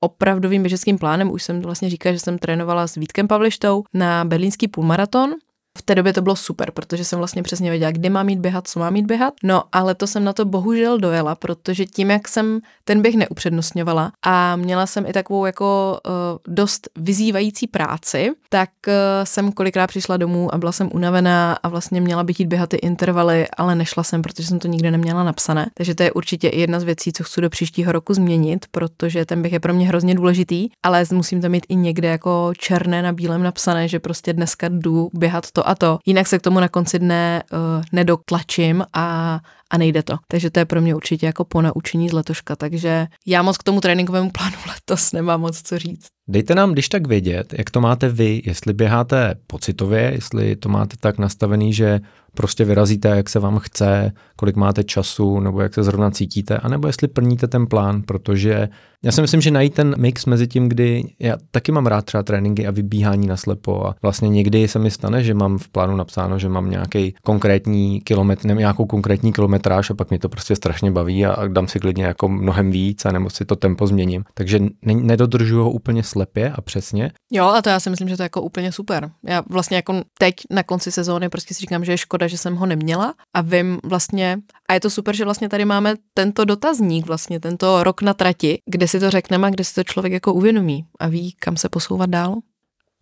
[0.00, 1.11] opravdovým běžeckým plánem.
[1.30, 5.34] Už jsem vlastně říkala, že jsem trénovala s Vítkem Pavlištou na berlínský půlmaraton
[5.78, 8.68] v té době to bylo super, protože jsem vlastně přesně věděla, kde mám jít běhat,
[8.68, 9.34] co mám jít běhat.
[9.42, 14.12] No, ale to jsem na to bohužel dojela, protože tím, jak jsem ten běh neupřednostňovala
[14.22, 20.16] a měla jsem i takovou jako uh, dost vyzývající práci, tak uh, jsem kolikrát přišla
[20.16, 24.02] domů a byla jsem unavená a vlastně měla bych jít běhat ty intervaly, ale nešla
[24.02, 25.66] jsem, protože jsem to nikde neměla napsané.
[25.74, 29.24] Takže to je určitě i jedna z věcí, co chci do příštího roku změnit, protože
[29.24, 33.02] ten běh je pro mě hrozně důležitý, ale musím to mít i někde jako černé
[33.02, 35.98] na bílém napsané, že prostě dneska jdu běhat to a to.
[36.06, 37.58] Jinak se k tomu na konci dne uh,
[37.92, 39.40] nedotlačím a,
[39.72, 40.16] a nejde to.
[40.28, 42.56] Takže to je pro mě určitě jako po naučení z letoška.
[42.56, 46.06] Takže já moc k tomu tréninkovému plánu letos nemám moc co říct.
[46.28, 50.96] Dejte nám když tak vědět, jak to máte vy, jestli běháte pocitově, jestli to máte
[51.00, 52.00] tak nastavený, že
[52.34, 56.86] prostě vyrazíte, jak se vám chce, kolik máte času, nebo jak se zrovna cítíte, anebo
[56.86, 58.68] jestli plníte ten plán, protože
[59.04, 62.22] já si myslím, že najít ten mix mezi tím, kdy já taky mám rád třeba
[62.22, 65.96] tréninky a vybíhání na slepo a vlastně někdy se mi stane, že mám v plánu
[65.96, 70.56] napsáno, že mám nějaký konkrétní kilometr, nebo nějakou konkrétní kilometráž a pak mi to prostě
[70.56, 73.86] strašně baví a, a dám si klidně jako mnohem víc a nebo si to tempo
[73.86, 74.24] změním.
[74.34, 77.12] Takže ne, nedodržuju ho úplně slepě a přesně.
[77.32, 79.10] Jo, a to já si myslím, že to je jako úplně super.
[79.24, 82.56] Já vlastně jako teď na konci sezóny prostě si říkám, že je škoda, že jsem
[82.56, 87.06] ho neměla a vím vlastně, a je to super, že vlastně tady máme tento dotazník,
[87.06, 90.34] vlastně tento rok na trati, kde si to řekneme a kde si to člověk jako
[90.34, 92.36] uvědomí a ví, kam se posouvat dál.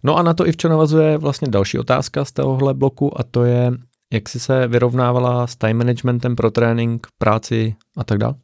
[0.03, 3.44] No a na to i včera navazuje vlastně další otázka z tohohle bloku a to
[3.44, 3.73] je,
[4.12, 8.35] jak jsi se vyrovnávala s time managementem pro trénink, práci a tak dále?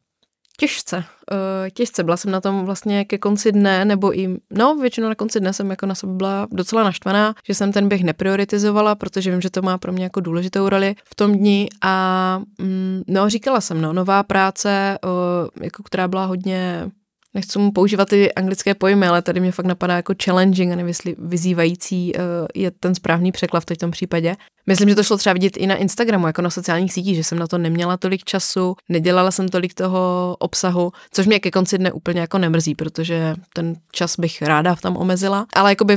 [0.59, 2.05] Těžce, uh, těžce.
[2.05, 5.52] Byla jsem na tom vlastně ke konci dne, nebo i, no většinou na konci dne
[5.52, 9.50] jsem jako na sebe byla docela naštvaná, že jsem ten běh neprioritizovala, protože vím, že
[9.50, 13.81] to má pro mě jako důležitou roli v tom dni a mm, no říkala jsem,
[13.81, 16.90] no, nová práce, uh, jako která byla hodně
[17.37, 20.94] nechci mu používat ty anglické pojmy, ale tady mě fakt napadá jako challenging a nevím,
[21.18, 22.22] vyzývající uh,
[22.55, 24.37] je ten správný překlad v tom případě.
[24.66, 27.38] Myslím, že to šlo třeba vidět i na Instagramu, jako na sociálních sítích, že jsem
[27.38, 31.92] na to neměla tolik času, nedělala jsem tolik toho obsahu, což mě ke konci dne
[31.92, 35.96] úplně jako nemrzí, protože ten čas bych ráda tam omezila, ale jako by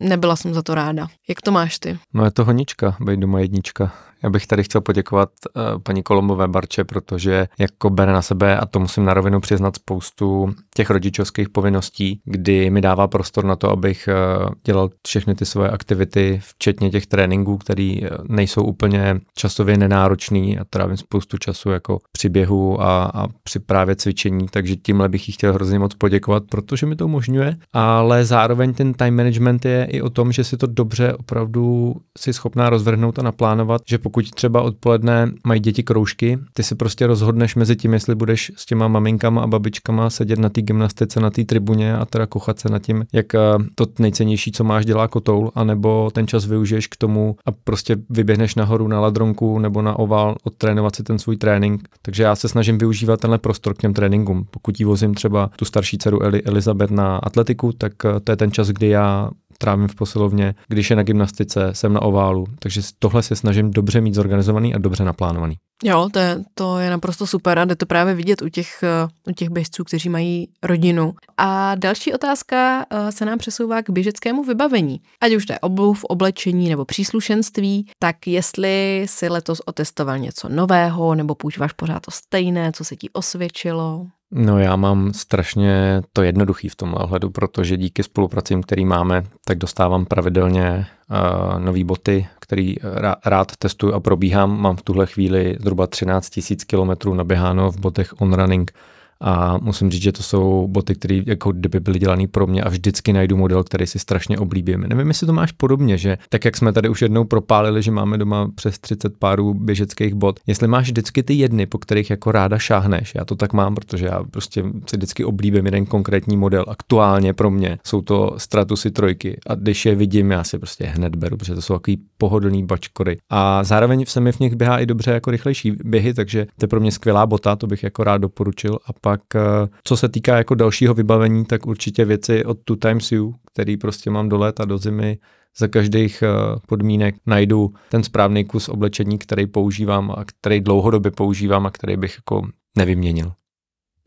[0.00, 1.06] nebyla jsem za to ráda.
[1.28, 1.98] Jak to máš ty?
[2.14, 3.92] No je to honička, být doma jednička.
[4.22, 8.66] Já bych tady chtěl poděkovat uh, paní Kolombové Barče, protože jako bere na sebe, a
[8.66, 13.70] to musím na rovinu přiznat, spoustu těch rodičovských povinností, kdy mi dává prostor na to,
[13.70, 19.76] abych uh, dělal všechny ty svoje aktivity, včetně těch tréninků, které uh, nejsou úplně časově
[19.76, 25.08] nenáročný a trávím spoustu času jako při běhu a, a při právě cvičení, takže tímhle
[25.08, 29.64] bych jí chtěl hrozně moc poděkovat, protože mi to umožňuje, ale zároveň ten time management
[29.64, 33.98] je i o tom, že si to dobře opravdu si schopná rozvrhnout a naplánovat, že
[34.30, 38.88] třeba odpoledne mají děti kroužky, ty si prostě rozhodneš mezi tím, jestli budeš s těma
[38.88, 42.82] maminkama a babičkama sedět na té gymnastice, na té tribuně a teda kochat se nad
[42.82, 43.38] tím, jak eh,
[43.74, 48.54] to nejcennější, co máš, dělá kotoul, anebo ten čas využiješ k tomu a prostě vyběhneš
[48.54, 51.88] nahoru na ladronku nebo na oval, odtrénovat si ten svůj trénink.
[52.02, 54.46] Takže já se snažím využívat tenhle prostor k těm tréninkům.
[54.50, 58.36] Pokud jí vozím třeba tu starší dceru Eli, Elizabeth na atletiku, tak eh, to je
[58.36, 62.80] ten čas, kdy já trávím v posilovně, když je na gymnastice, jsem na oválu, takže
[62.98, 65.56] tohle se snažím dobře mít zorganizovaný a dobře naplánovaný.
[65.84, 69.30] Jo, to je, to je naprosto super a jde to právě vidět u těch, eh,
[69.30, 71.14] u těch běžců, kteří mají rodinu.
[71.36, 75.00] A další otázka eh, se nám přesouvá k běžeckému vybavení.
[75.20, 81.14] Ať už to je obuv, oblečení nebo příslušenství, tak jestli si letos otestoval něco nového
[81.14, 84.06] nebo používáš pořád to stejné, co se ti osvědčilo?
[84.32, 89.58] No já mám strašně to jednoduchý v tomhle ohledu, protože díky spolupracím, který máme, tak
[89.58, 92.76] dostávám pravidelně uh, nové boty, který
[93.24, 94.60] rád testuju a probíhám.
[94.60, 96.40] Mám v tuhle chvíli zhruba 13
[96.70, 98.72] 000 km naběháno v botech on running
[99.20, 102.68] a musím říct, že to jsou boty, které jako kdyby byly dělané pro mě a
[102.68, 104.80] vždycky najdu model, který si strašně oblíbím.
[104.80, 108.18] Nevím, jestli to máš podobně, že tak jak jsme tady už jednou propálili, že máme
[108.18, 112.58] doma přes 30 párů běžeckých bot, jestli máš vždycky ty jedny, po kterých jako ráda
[112.58, 116.64] šáhneš, já to tak mám, protože já prostě si vždycky oblíbím jeden konkrétní model.
[116.68, 121.16] Aktuálně pro mě jsou to Stratusy trojky a když je vidím, já si prostě hned
[121.16, 123.16] beru, protože to jsou takový pohodlný bačkory.
[123.30, 126.68] A zároveň se mi v nich běhá i dobře jako rychlejší běhy, takže to je
[126.68, 128.78] pro mě skvělá bota, to bych jako rád doporučil.
[128.86, 133.12] A pak, eh, co se týká jako dalšího vybavení, tak určitě věci od Two Times
[133.12, 135.18] You, který prostě mám do léta, do zimy,
[135.58, 136.28] za každých eh,
[136.66, 142.16] podmínek najdu ten správný kus oblečení, který používám a který dlouhodobě používám a který bych
[142.16, 143.32] jako nevyměnil.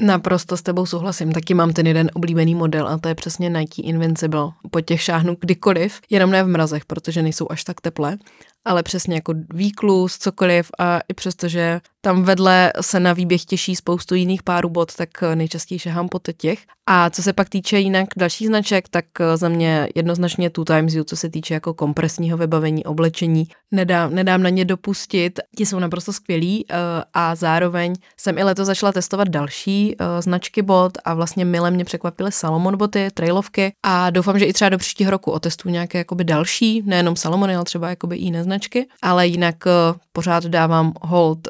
[0.01, 1.31] Naprosto s tebou souhlasím.
[1.31, 4.49] Taky mám ten jeden oblíbený model a to je přesně Nike Invincible.
[4.71, 8.17] Po těch šáhnu kdykoliv, jenom ne v mrazech, protože nejsou až tak teplé,
[8.65, 13.75] ale přesně jako výklus, cokoliv a i přesto, že tam vedle se na výběh těší
[13.75, 16.59] spoustu jiných párů bot, tak eh, nejčastěji šahám po těch.
[16.85, 20.93] A co se pak týče jinak další značek, tak eh, za mě jednoznačně Two Times
[20.93, 25.39] You, co se týče jako kompresního vybavení, oblečení, nedám, nedám na ně dopustit.
[25.57, 26.75] Ti jsou naprosto skvělí eh,
[27.13, 32.31] a zároveň jsem i letos začala testovat další značky bot a vlastně mile mě překvapily
[32.31, 36.81] Salomon boty, trailovky a doufám, že i třeba do příštího roku otestuju nějaké jakoby další,
[36.85, 39.55] nejenom Salomony, ale třeba jakoby i jiné značky, ale jinak
[40.11, 41.47] pořád dávám hold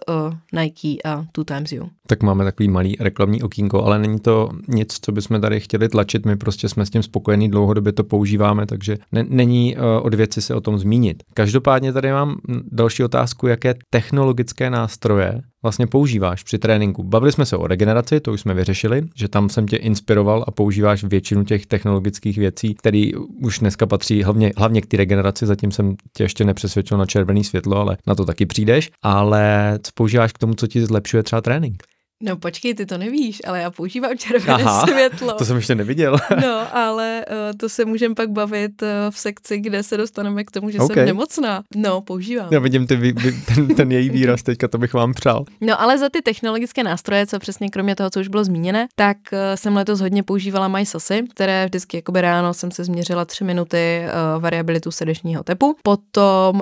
[0.53, 1.89] Nike a Two Times You.
[2.13, 6.25] Tak máme takový malý reklamní okýnko, ale není to nic, co bychom tady chtěli tlačit,
[6.25, 10.41] my prostě jsme s tím spokojení, dlouhodobě to používáme, takže ne, není uh, od věci
[10.41, 11.23] se o tom zmínit.
[11.33, 12.35] Každopádně tady mám
[12.71, 17.03] další otázku, jaké technologické nástroje vlastně používáš při tréninku.
[17.03, 20.51] Bavili jsme se o regeneraci, to už jsme vyřešili, že tam jsem tě inspiroval a
[20.51, 23.09] používáš většinu těch technologických věcí, které
[23.41, 27.43] už dneska patří hlavně, hlavně k té regeneraci, zatím jsem tě ještě nepřesvědčil na červený
[27.43, 28.91] světlo, ale na to taky přijdeš.
[29.01, 31.83] Ale co používáš k tomu, co ti zlepšuje třeba trénink?
[32.25, 35.33] No počkej, ty to nevíš, ale já používám červené Aha, světlo.
[35.33, 36.17] to jsem ještě neviděl.
[36.41, 40.51] no, ale uh, to se můžeme pak bavit uh, v sekci, kde se dostaneme k
[40.51, 40.95] tomu, že okay.
[40.95, 41.63] jsem nemocná.
[41.75, 42.47] No, používám.
[42.51, 43.13] Já vidím ty, vy,
[43.55, 45.45] ten, ten její výraz teďka, to bych vám přál.
[45.61, 49.17] No, ale za ty technologické nástroje, co přesně kromě toho, co už bylo zmíněné, tak
[49.31, 54.01] uh, jsem letos hodně používala MySosy, které vždycky jakoby ráno jsem se změřila tři minuty
[54.05, 55.75] uh, variabilitu srdečního tepu.
[55.83, 56.61] Potom, uh,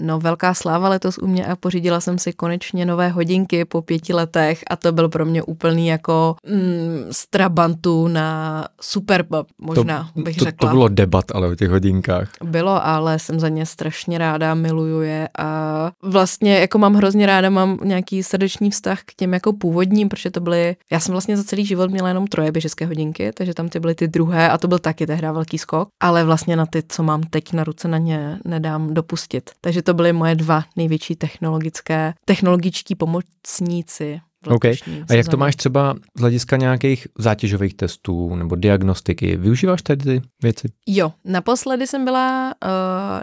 [0.00, 4.12] no, velká sláva letos u mě a pořídila jsem si konečně nové hodinky po pěti
[4.12, 10.36] letech a to byl pro mě úplný jako mm, strabantu na superpop, možná to, bych
[10.36, 10.68] to, řekla.
[10.68, 12.30] To bylo debat ale o těch hodinkách.
[12.44, 17.50] Bylo, ale jsem za ně strašně ráda, miluju je a vlastně jako mám hrozně ráda,
[17.50, 21.44] mám nějaký srdeční vztah k těm jako původním, protože to byly, já jsem vlastně za
[21.44, 24.68] celý život měla jenom troje běžecké hodinky, takže tam ty byly ty druhé a to
[24.68, 27.98] byl taky tehdy velký skok, ale vlastně na ty, co mám teď na ruce, na
[27.98, 29.50] ně nedám dopustit.
[29.60, 34.76] Takže to byly moje dva největší technologické, technologičtí pomocníci Okay.
[35.10, 39.36] A jak to máš třeba z hlediska nějakých zátěžových testů nebo diagnostiky?
[39.36, 40.68] Využíváš tady ty věci?
[40.86, 42.70] Jo, naposledy jsem byla uh,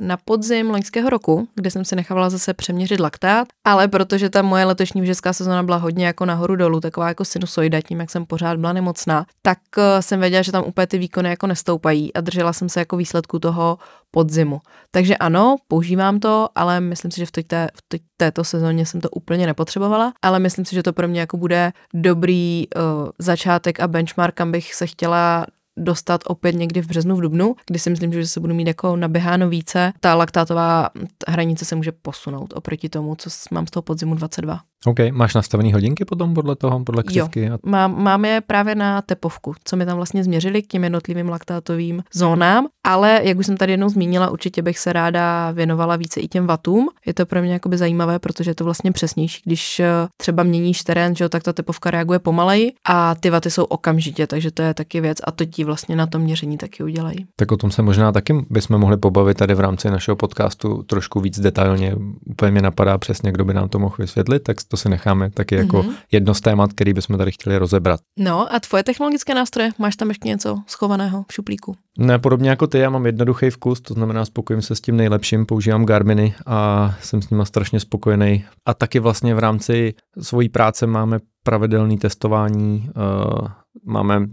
[0.07, 4.65] na podzim loňského roku, kde jsem si nechávala zase přeměřit laktát, ale protože ta moje
[4.65, 8.57] letošní běžecká sezóna byla hodně jako nahoru dolů, taková jako sinusoida, tím jak jsem pořád
[8.57, 12.53] byla nemocná, tak uh, jsem věděla, že tam úplně ty výkony jako nestoupají a držela
[12.53, 13.77] jsem se jako výsledku toho
[14.13, 14.61] podzimu.
[14.91, 19.01] Takže ano, používám to, ale myslím si, že v, té, v té, této sezóně jsem
[19.01, 23.79] to úplně nepotřebovala, ale myslím si, že to pro mě jako bude dobrý uh, začátek
[23.79, 25.45] a benchmark, kam bych se chtěla
[25.77, 28.95] dostat opět někdy v březnu, v dubnu, kdy si myslím, že se budu mít jako
[28.95, 29.93] naběháno více.
[29.99, 30.89] Ta laktátová
[31.27, 34.59] hranice se může posunout oproti tomu, co mám z toho podzimu 22.
[34.85, 37.45] OK, máš nastavený hodinky potom podle toho, podle křivky?
[37.45, 41.29] Jo, mám, mám je právě na tepovku, co mi tam vlastně změřili k těm jednotlivým
[41.29, 46.19] laktátovým zónám, ale jak už jsem tady jednou zmínila, určitě bych se ráda věnovala více
[46.19, 46.89] i těm vatům.
[47.05, 50.83] Je to pro mě jakoby zajímavé, protože je to vlastně přesnější, když eh, třeba měníš
[50.83, 54.61] terén, že jo, tak ta tepovka reaguje pomaleji a ty vaty jsou okamžitě, takže to
[54.61, 57.25] je taky věc a to ti vlastně na tom měření taky udělají.
[57.35, 61.19] Tak o tom se možná taky bychom mohli pobavit tady v rámci našeho podcastu trošku
[61.19, 61.95] víc detailně.
[62.29, 65.55] Úplně mě napadá přesně, kdo by nám to mohl vysvětlit, tak to si necháme taky
[65.55, 65.93] jako mm-hmm.
[66.11, 67.99] jedno z témat, který bychom tady chtěli rozebrat.
[68.19, 71.75] No a tvoje technologické nástroje, máš tam ještě něco schovaného v šuplíku?
[71.97, 75.45] Ne, podobně jako ty, já mám jednoduchý vkus, to znamená spokojím se s tím nejlepším,
[75.45, 78.45] používám Garminy a jsem s nima strašně spokojený.
[78.65, 83.47] A taky vlastně v rámci svojí práce máme pravidelné testování, uh,
[83.85, 84.25] máme uh,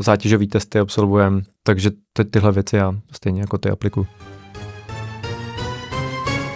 [0.00, 4.06] zátěžové testy, absolvujeme, takže ty, tyhle věci já stejně jako ty aplikuju.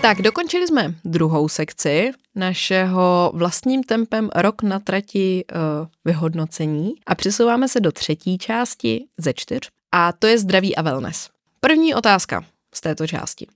[0.02, 7.68] Tak, dokončili jsme druhou sekci našeho vlastním tempem rok na trati uh, vyhodnocení a přesouváme
[7.68, 11.28] se do třetí části ze čtyř a to je zdraví a wellness.
[11.60, 13.46] První otázka z této části.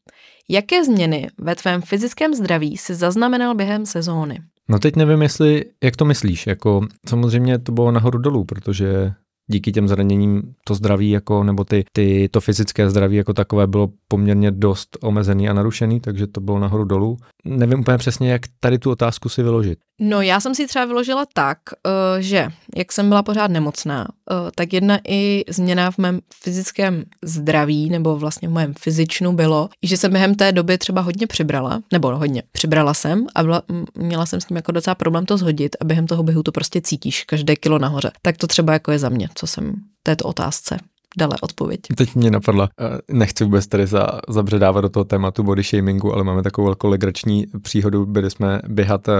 [0.48, 4.42] Jaké změny ve tvém fyzickém zdraví si zaznamenal během sezóny?
[4.68, 9.12] No teď nevím, jestli, jak to myslíš, jako samozřejmě to bylo nahoru dolů, protože
[9.50, 13.88] díky těm zraněním to zdraví jako, nebo ty, ty, to fyzické zdraví jako takové bylo
[14.08, 17.16] poměrně dost omezený a narušený, takže to bylo nahoru dolů.
[17.44, 19.78] Nevím úplně přesně, jak tady tu otázku si vyložit.
[20.00, 24.06] No já jsem si třeba vyložila tak, eh, že jak jsem byla pořád nemocná,
[24.54, 29.96] tak jedna i změna v mém fyzickém zdraví, nebo vlastně v mém fyzičnu bylo, že
[29.96, 33.62] jsem během té doby třeba hodně přibrala, nebo hodně, přibrala jsem a byla,
[33.98, 36.80] měla jsem s tím jako docela problém to zhodit a během toho běhu to prostě
[36.80, 38.10] cítíš, každé kilo nahoře.
[38.22, 40.78] Tak to třeba jako je za mě, co jsem této otázce
[41.16, 41.80] dala odpověď.
[41.96, 46.24] Teď mě napadla, eh, nechci vůbec tady za, zabředávat do toho tématu body shamingu, ale
[46.24, 49.12] máme takovou velkou legrační příhodu, byli jsme běhat eh,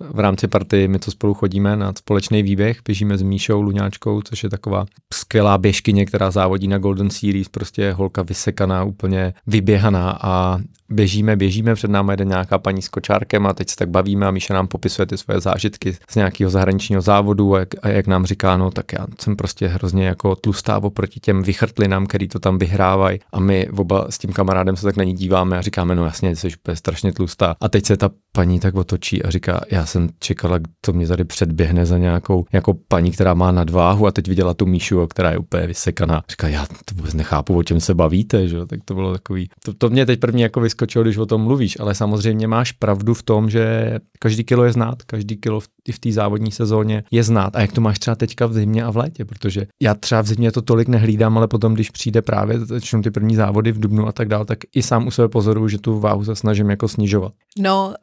[0.00, 4.42] v rámci party, my co spolu chodíme na společný výběh, běžíme s Míšou Luňáčkou, což
[4.42, 10.58] je taková skvělá běžkyně, která závodí na Golden Series, prostě holka vysekaná, úplně vyběhaná a
[10.88, 14.30] běžíme, běžíme, před námi jde nějaká paní s kočárkem a teď se tak bavíme a
[14.30, 18.26] Míša nám popisuje ty svoje zážitky z nějakého zahraničního závodu a jak, a jak nám
[18.26, 22.58] říká, no tak já jsem prostě hrozně jako tlustá oproti těm vychrtlinám, který to tam
[22.58, 26.04] vyhrávají a my oba s tím kamarádem se tak na ní díváme a říkáme, no
[26.04, 27.56] jasně, jsi strašně tlustá.
[27.60, 31.24] A teď se ta paní tak otočí a říká, já jsem čekala, to mě tady
[31.24, 35.38] předběhne za nějakou jako paní, která má nadváhu a teď viděla tu Míšu, která je
[35.38, 36.22] úplně vysekaná.
[36.30, 38.66] Říká, já to vůbec nechápu, o čem se bavíte, že?
[38.66, 41.80] tak to bylo takový, to, to mě teď první jako vyskočilo, když o tom mluvíš,
[41.80, 45.98] ale samozřejmě máš pravdu v tom, že každý kilo je znát, každý kilo v, v
[45.98, 47.56] té závodní sezóně je znát.
[47.56, 50.26] A jak to máš třeba teďka v zimě a v létě, protože já třeba v
[50.26, 54.06] zimě to tolik nehlídám, ale potom, když přijde právě začnou ty první závody v Dubnu
[54.06, 56.88] a tak dále, tak i sám u sebe pozoruju, že tu váhu se snažím jako
[56.88, 57.32] snižovat.
[57.58, 57.94] No,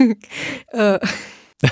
[0.00, 0.08] uh,
[0.74, 0.96] uh,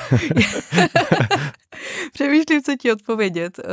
[2.13, 3.59] Přemýšlím, co ti odpovědět.
[3.59, 3.65] Uh,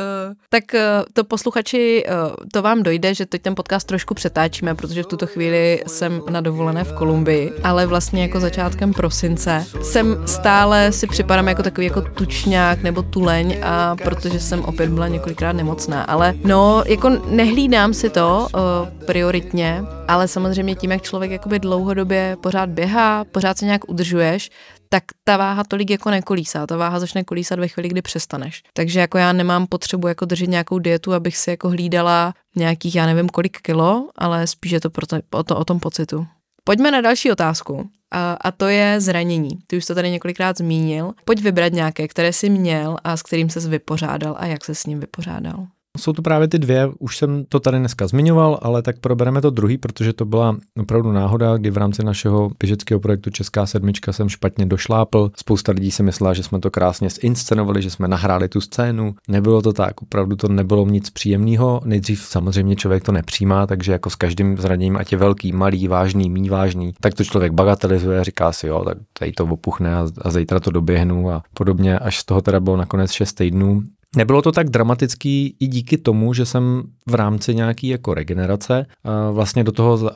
[0.50, 0.80] tak uh,
[1.14, 2.14] to posluchači, uh,
[2.52, 6.42] to vám dojde, že teď ten podcast trošku přetáčíme, protože v tuto chvíli jsem na
[6.42, 12.02] dovolené v Kolumbii, ale vlastně jako začátkem prosince jsem stále si připadám jako takový jako
[12.02, 18.10] tučňák nebo tuleň a protože jsem opět byla několikrát nemocná, ale no, jako nehlídám si
[18.10, 18.48] to
[19.06, 24.50] prioritně, ale samozřejmě tím, jak člověk jakoby dlouhodobě pořád běhá, pořád se nějak udržuješ,
[24.90, 26.68] tak ta váha tolik jako nekolísá.
[26.68, 28.64] Ta váha začne kolísat ve chvíli, kdy přestaneš.
[28.74, 33.06] Takže jako já nemám potřebu jako držet nějakou dietu, abych si jako hlídala nějakých, já
[33.06, 36.28] nevím kolik kilo, ale spíš je to, proto, o, to o tom pocitu.
[36.64, 37.90] Pojďme na další otázku.
[38.12, 39.50] A, a to je zranění.
[39.68, 41.14] Ty už to tady několikrát zmínil.
[41.26, 44.86] Pojď vybrat nějaké, které jsi měl a s kterým ses vypořádal a jak se s
[44.86, 45.68] ním vypořádal.
[45.96, 49.50] Jsou to právě ty dvě, už jsem to tady dneska zmiňoval, ale tak probereme to
[49.50, 54.30] druhý, protože to byla opravdu náhoda, kdy v rámci našeho běžeckého projektu Česká sedmička jsem
[54.30, 55.32] špatně došlápl.
[55.38, 59.16] Spousta lidí si myslela, že jsme to krásně zinscenovali, že jsme nahráli tu scénu.
[59.28, 61.82] Nebylo to tak, opravdu to nebylo nic příjemného.
[61.86, 66.30] Nejdřív samozřejmě člověk to nepřijímá, takže jako s každým zraněním, ať je velký, malý, vážný,
[66.30, 70.32] mý vážný, tak to člověk bagatelizuje, říká si, jo, tak tady to opuchne a, a
[70.32, 73.84] zítra to doběhnu a podobně, až z toho teda bylo nakonec 6 týdnů
[74.16, 78.86] Nebylo to tak dramatický i díky tomu, že jsem v rámci nějaký jako regenerace
[79.32, 80.12] vlastně do toho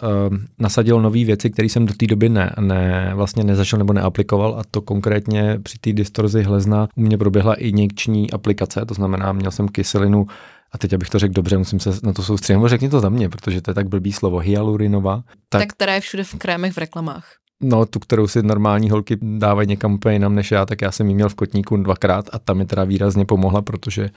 [0.59, 4.61] nasadil nové věci, které jsem do té doby ne, ne, vlastně nezačal nebo neaplikoval a
[4.71, 9.51] to konkrétně při té distorzi hlezna u mě proběhla i injekční aplikace, to znamená, měl
[9.51, 10.27] jsem kyselinu
[10.71, 13.29] a teď, abych to řekl dobře, musím se na to soustředit, řekni to za mě,
[13.29, 15.23] protože to je tak blbý slovo, hyalurinová.
[15.49, 17.38] Tak, tak která je všude v krémech v reklamách.
[17.63, 21.07] No, tu, kterou si normální holky dávají někam úplně jinam než já, tak já jsem
[21.07, 24.09] ji měl v kotníku dvakrát a ta mi teda výrazně pomohla, protože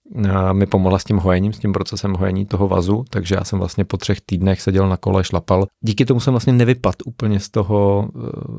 [0.52, 3.84] mi pomohla s tím hojením, s tím procesem hojení toho vazu, takže já jsem vlastně
[3.84, 5.66] po třech týdnech seděl na kole, šlapal.
[5.84, 8.08] Díky tomu jsem vlastně nevypad úplně z toho,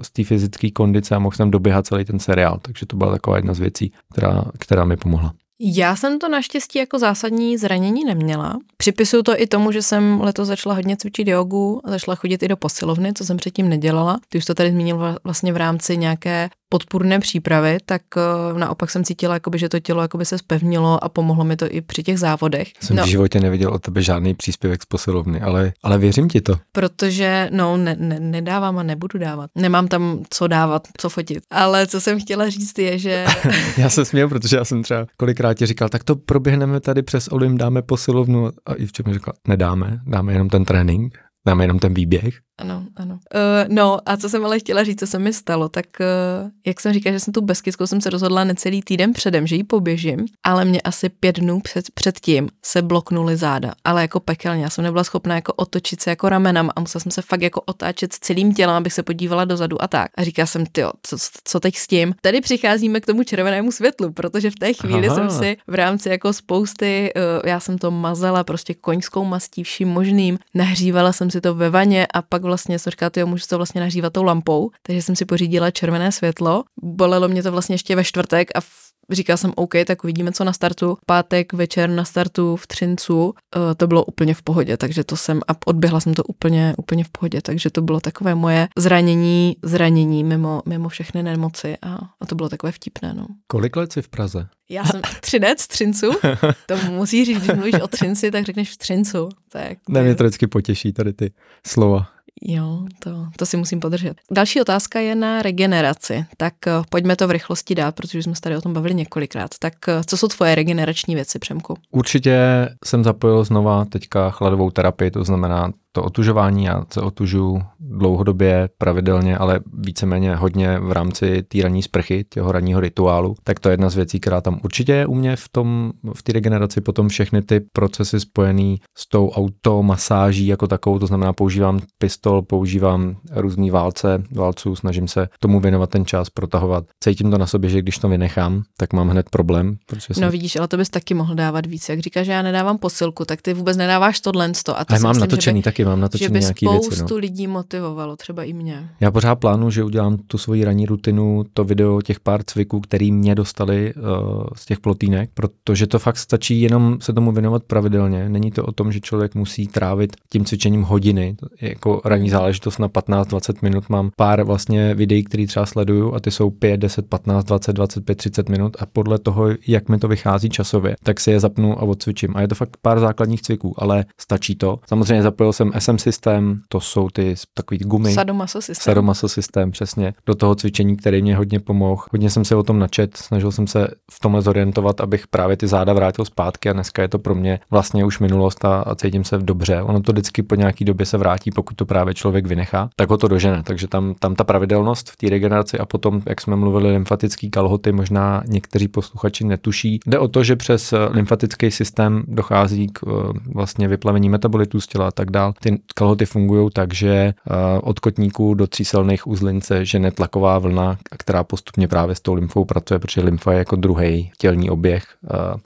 [0.01, 3.37] z té fyzické kondice a mohl jsem doběhat celý ten seriál, takže to byla taková
[3.37, 5.33] jedna z věcí, která, která mi pomohla.
[5.59, 8.57] Já jsem to naštěstí jako zásadní zranění neměla.
[8.77, 12.47] Připisuju to i tomu, že jsem letos začala hodně cvičit jogu a začala chodit i
[12.47, 14.19] do posilovny, co jsem předtím nedělala.
[14.29, 19.03] Ty už to tady zmínil vlastně v rámci nějaké podpůrné přípravy, tak uh, naopak jsem
[19.03, 22.19] cítila, jakoby, že to tělo jakoby se spevnilo a pomohlo mi to i při těch
[22.19, 22.67] závodech.
[22.81, 26.41] Jsem no, v životě neviděl od tebe žádný příspěvek z posilovny, ale, ale věřím ti
[26.41, 26.55] to.
[26.71, 29.49] Protože, no, ne, ne, nedávám a nebudu dávat.
[29.55, 31.43] Nemám tam co dávat, co fotit.
[31.51, 33.25] Ale co jsem chtěla říct je, že...
[33.77, 37.27] já se směl, protože já jsem třeba kolikrát ti říkal, tak to proběhneme tady přes
[37.31, 41.79] Olim, dáme posilovnu a i v čem řekla, nedáme, dáme jenom ten trénink, dáme jenom
[41.79, 42.39] ten výběh.
[42.57, 43.13] Ano, ano.
[43.13, 46.81] Uh, no a co jsem ale chtěla říct, co se mi stalo, tak uh, jak
[46.81, 50.25] jsem říkala, že jsem tu Beskidskou jsem se rozhodla necelý týden předem, že ji poběžím,
[50.43, 54.63] ale mě asi pět dnů před, předtím se bloknuly záda, ale jako pekelně.
[54.63, 57.61] Já jsem nebyla schopná jako otočit se jako ramenem a musela jsem se fakt jako
[57.61, 60.11] otáčet s celým tělem, abych se podívala dozadu a tak.
[60.17, 62.13] A říkala jsem, ty, co, co teď s tím?
[62.21, 65.15] Tady přicházíme k tomu červenému světlu, protože v té chvíli Aha.
[65.15, 69.87] jsem si v rámci jako spousty, uh, já jsem to mazala prostě koňskou mastí vším
[69.87, 73.57] možným, nahřívala jsem si to ve vaně a pak vlastně jsem říkala, jo, můžu to
[73.57, 76.63] vlastně nahřívat tou lampou, takže jsem si pořídila červené světlo.
[76.83, 80.43] Bolelo mě to vlastně ještě ve čtvrtek a v Říkala jsem OK, tak uvidíme, co
[80.43, 80.97] na startu.
[81.05, 83.33] Pátek večer na startu v Třincu, uh,
[83.77, 87.09] to bylo úplně v pohodě, takže to jsem, a odběhla jsem to úplně, úplně v
[87.09, 92.35] pohodě, takže to bylo takové moje zranění, zranění mimo, mimo všechny nemoci a, a to
[92.35, 93.13] bylo takové vtipné.
[93.13, 93.25] No.
[93.47, 94.47] Kolik let jsi v Praze?
[94.69, 96.11] Já jsem třinec, třincu.
[96.67, 99.29] To musí říct, když mluvíš o třinci, tak řekneš v třincu.
[99.49, 101.31] Tak, ne, mě to vždycky potěší tady ty
[101.67, 102.07] slova.
[102.41, 104.13] Jo, to, to si musím podržet.
[104.31, 106.25] Další otázka je na regeneraci.
[106.37, 109.51] Tak uh, pojďme to v rychlosti dát, protože jsme se tady o tom bavili několikrát.
[109.59, 111.77] Tak uh, co jsou tvoje regenerační věci, Přemku?
[111.91, 112.39] Určitě
[112.85, 119.37] jsem zapojil znova teďka chladovou terapii, to znamená to otužování, já se otužu dlouhodobě, pravidelně,
[119.37, 123.89] ale víceméně hodně v rámci té ranní sprchy, těho ranního rituálu, tak to je jedna
[123.89, 127.41] z věcí, která tam určitě je u mě v tom, v té regeneraci, potom všechny
[127.41, 134.23] ty procesy spojené s tou automasáží jako takovou, to znamená používám pistol, používám různý válce,
[134.31, 136.85] válců, snažím se tomu věnovat ten čas, protahovat.
[137.03, 139.77] Cítím to na sobě, že když to vynechám, tak mám hned problém.
[139.87, 140.29] Protože no jsem...
[140.29, 141.89] vidíš, ale to bys taky mohl dávat víc.
[141.89, 145.09] Jak říkáš, že já nedávám posilku, tak ty vůbec nedáváš tohle a to ale mám
[145.09, 145.63] myslím, natočený by...
[145.63, 146.95] taky taky mám natočený že by nějaký věci.
[146.95, 147.19] spoustu no.
[147.19, 148.89] lidí motivovalo, třeba i mě.
[148.99, 153.11] Já pořád plánu, že udělám tu svoji ranní rutinu, to video těch pár cviků, který
[153.11, 158.29] mě dostali uh, z těch plotínek, protože to fakt stačí jenom se tomu věnovat pravidelně.
[158.29, 161.35] Není to o tom, že člověk musí trávit tím cvičením hodiny.
[161.61, 163.89] Jako ranní záležitost na 15-20 minut.
[163.89, 168.15] Mám pár vlastně videí, které třeba sleduju a ty jsou 5, 10, 15, 20, 25,
[168.15, 171.81] 30 minut a podle toho, jak mi to vychází časově, tak si je zapnu a
[171.81, 172.31] odcvičím.
[172.35, 174.79] A je to fakt pár základních cviků, ale stačí to.
[174.87, 178.13] Samozřejmě zapojil jsem SM systém, to jsou ty takový gumy.
[178.13, 178.91] Sadomaso systém.
[178.91, 180.13] Sadomaso systém, přesně.
[180.25, 182.03] Do toho cvičení, který mě hodně pomohl.
[182.11, 185.67] Hodně jsem se o tom načet, snažil jsem se v tomhle zorientovat, abych právě ty
[185.67, 189.23] záda vrátil zpátky a dneska je to pro mě vlastně už minulost a, a cítím
[189.23, 189.81] se dobře.
[189.81, 193.17] Ono to vždycky po nějaký době se vrátí, pokud to právě člověk vynechá, tak ho
[193.17, 193.63] to dožene.
[193.63, 197.91] Takže tam, tam ta pravidelnost v té regeneraci a potom, jak jsme mluvili, lymfatický kalhoty,
[197.91, 199.99] možná někteří posluchači netuší.
[200.05, 205.07] Jde o to, že přes lymfatický systém dochází k eh, vlastně vyplavení metabolitů z těla
[205.07, 207.33] a tak dál ty kalhoty fungují tak, že
[207.81, 212.65] od kotníků do tříselných uzlin se žene tlaková vlna, která postupně právě s tou lymfou
[212.65, 215.03] pracuje, protože lymfa je jako druhý tělní oběh,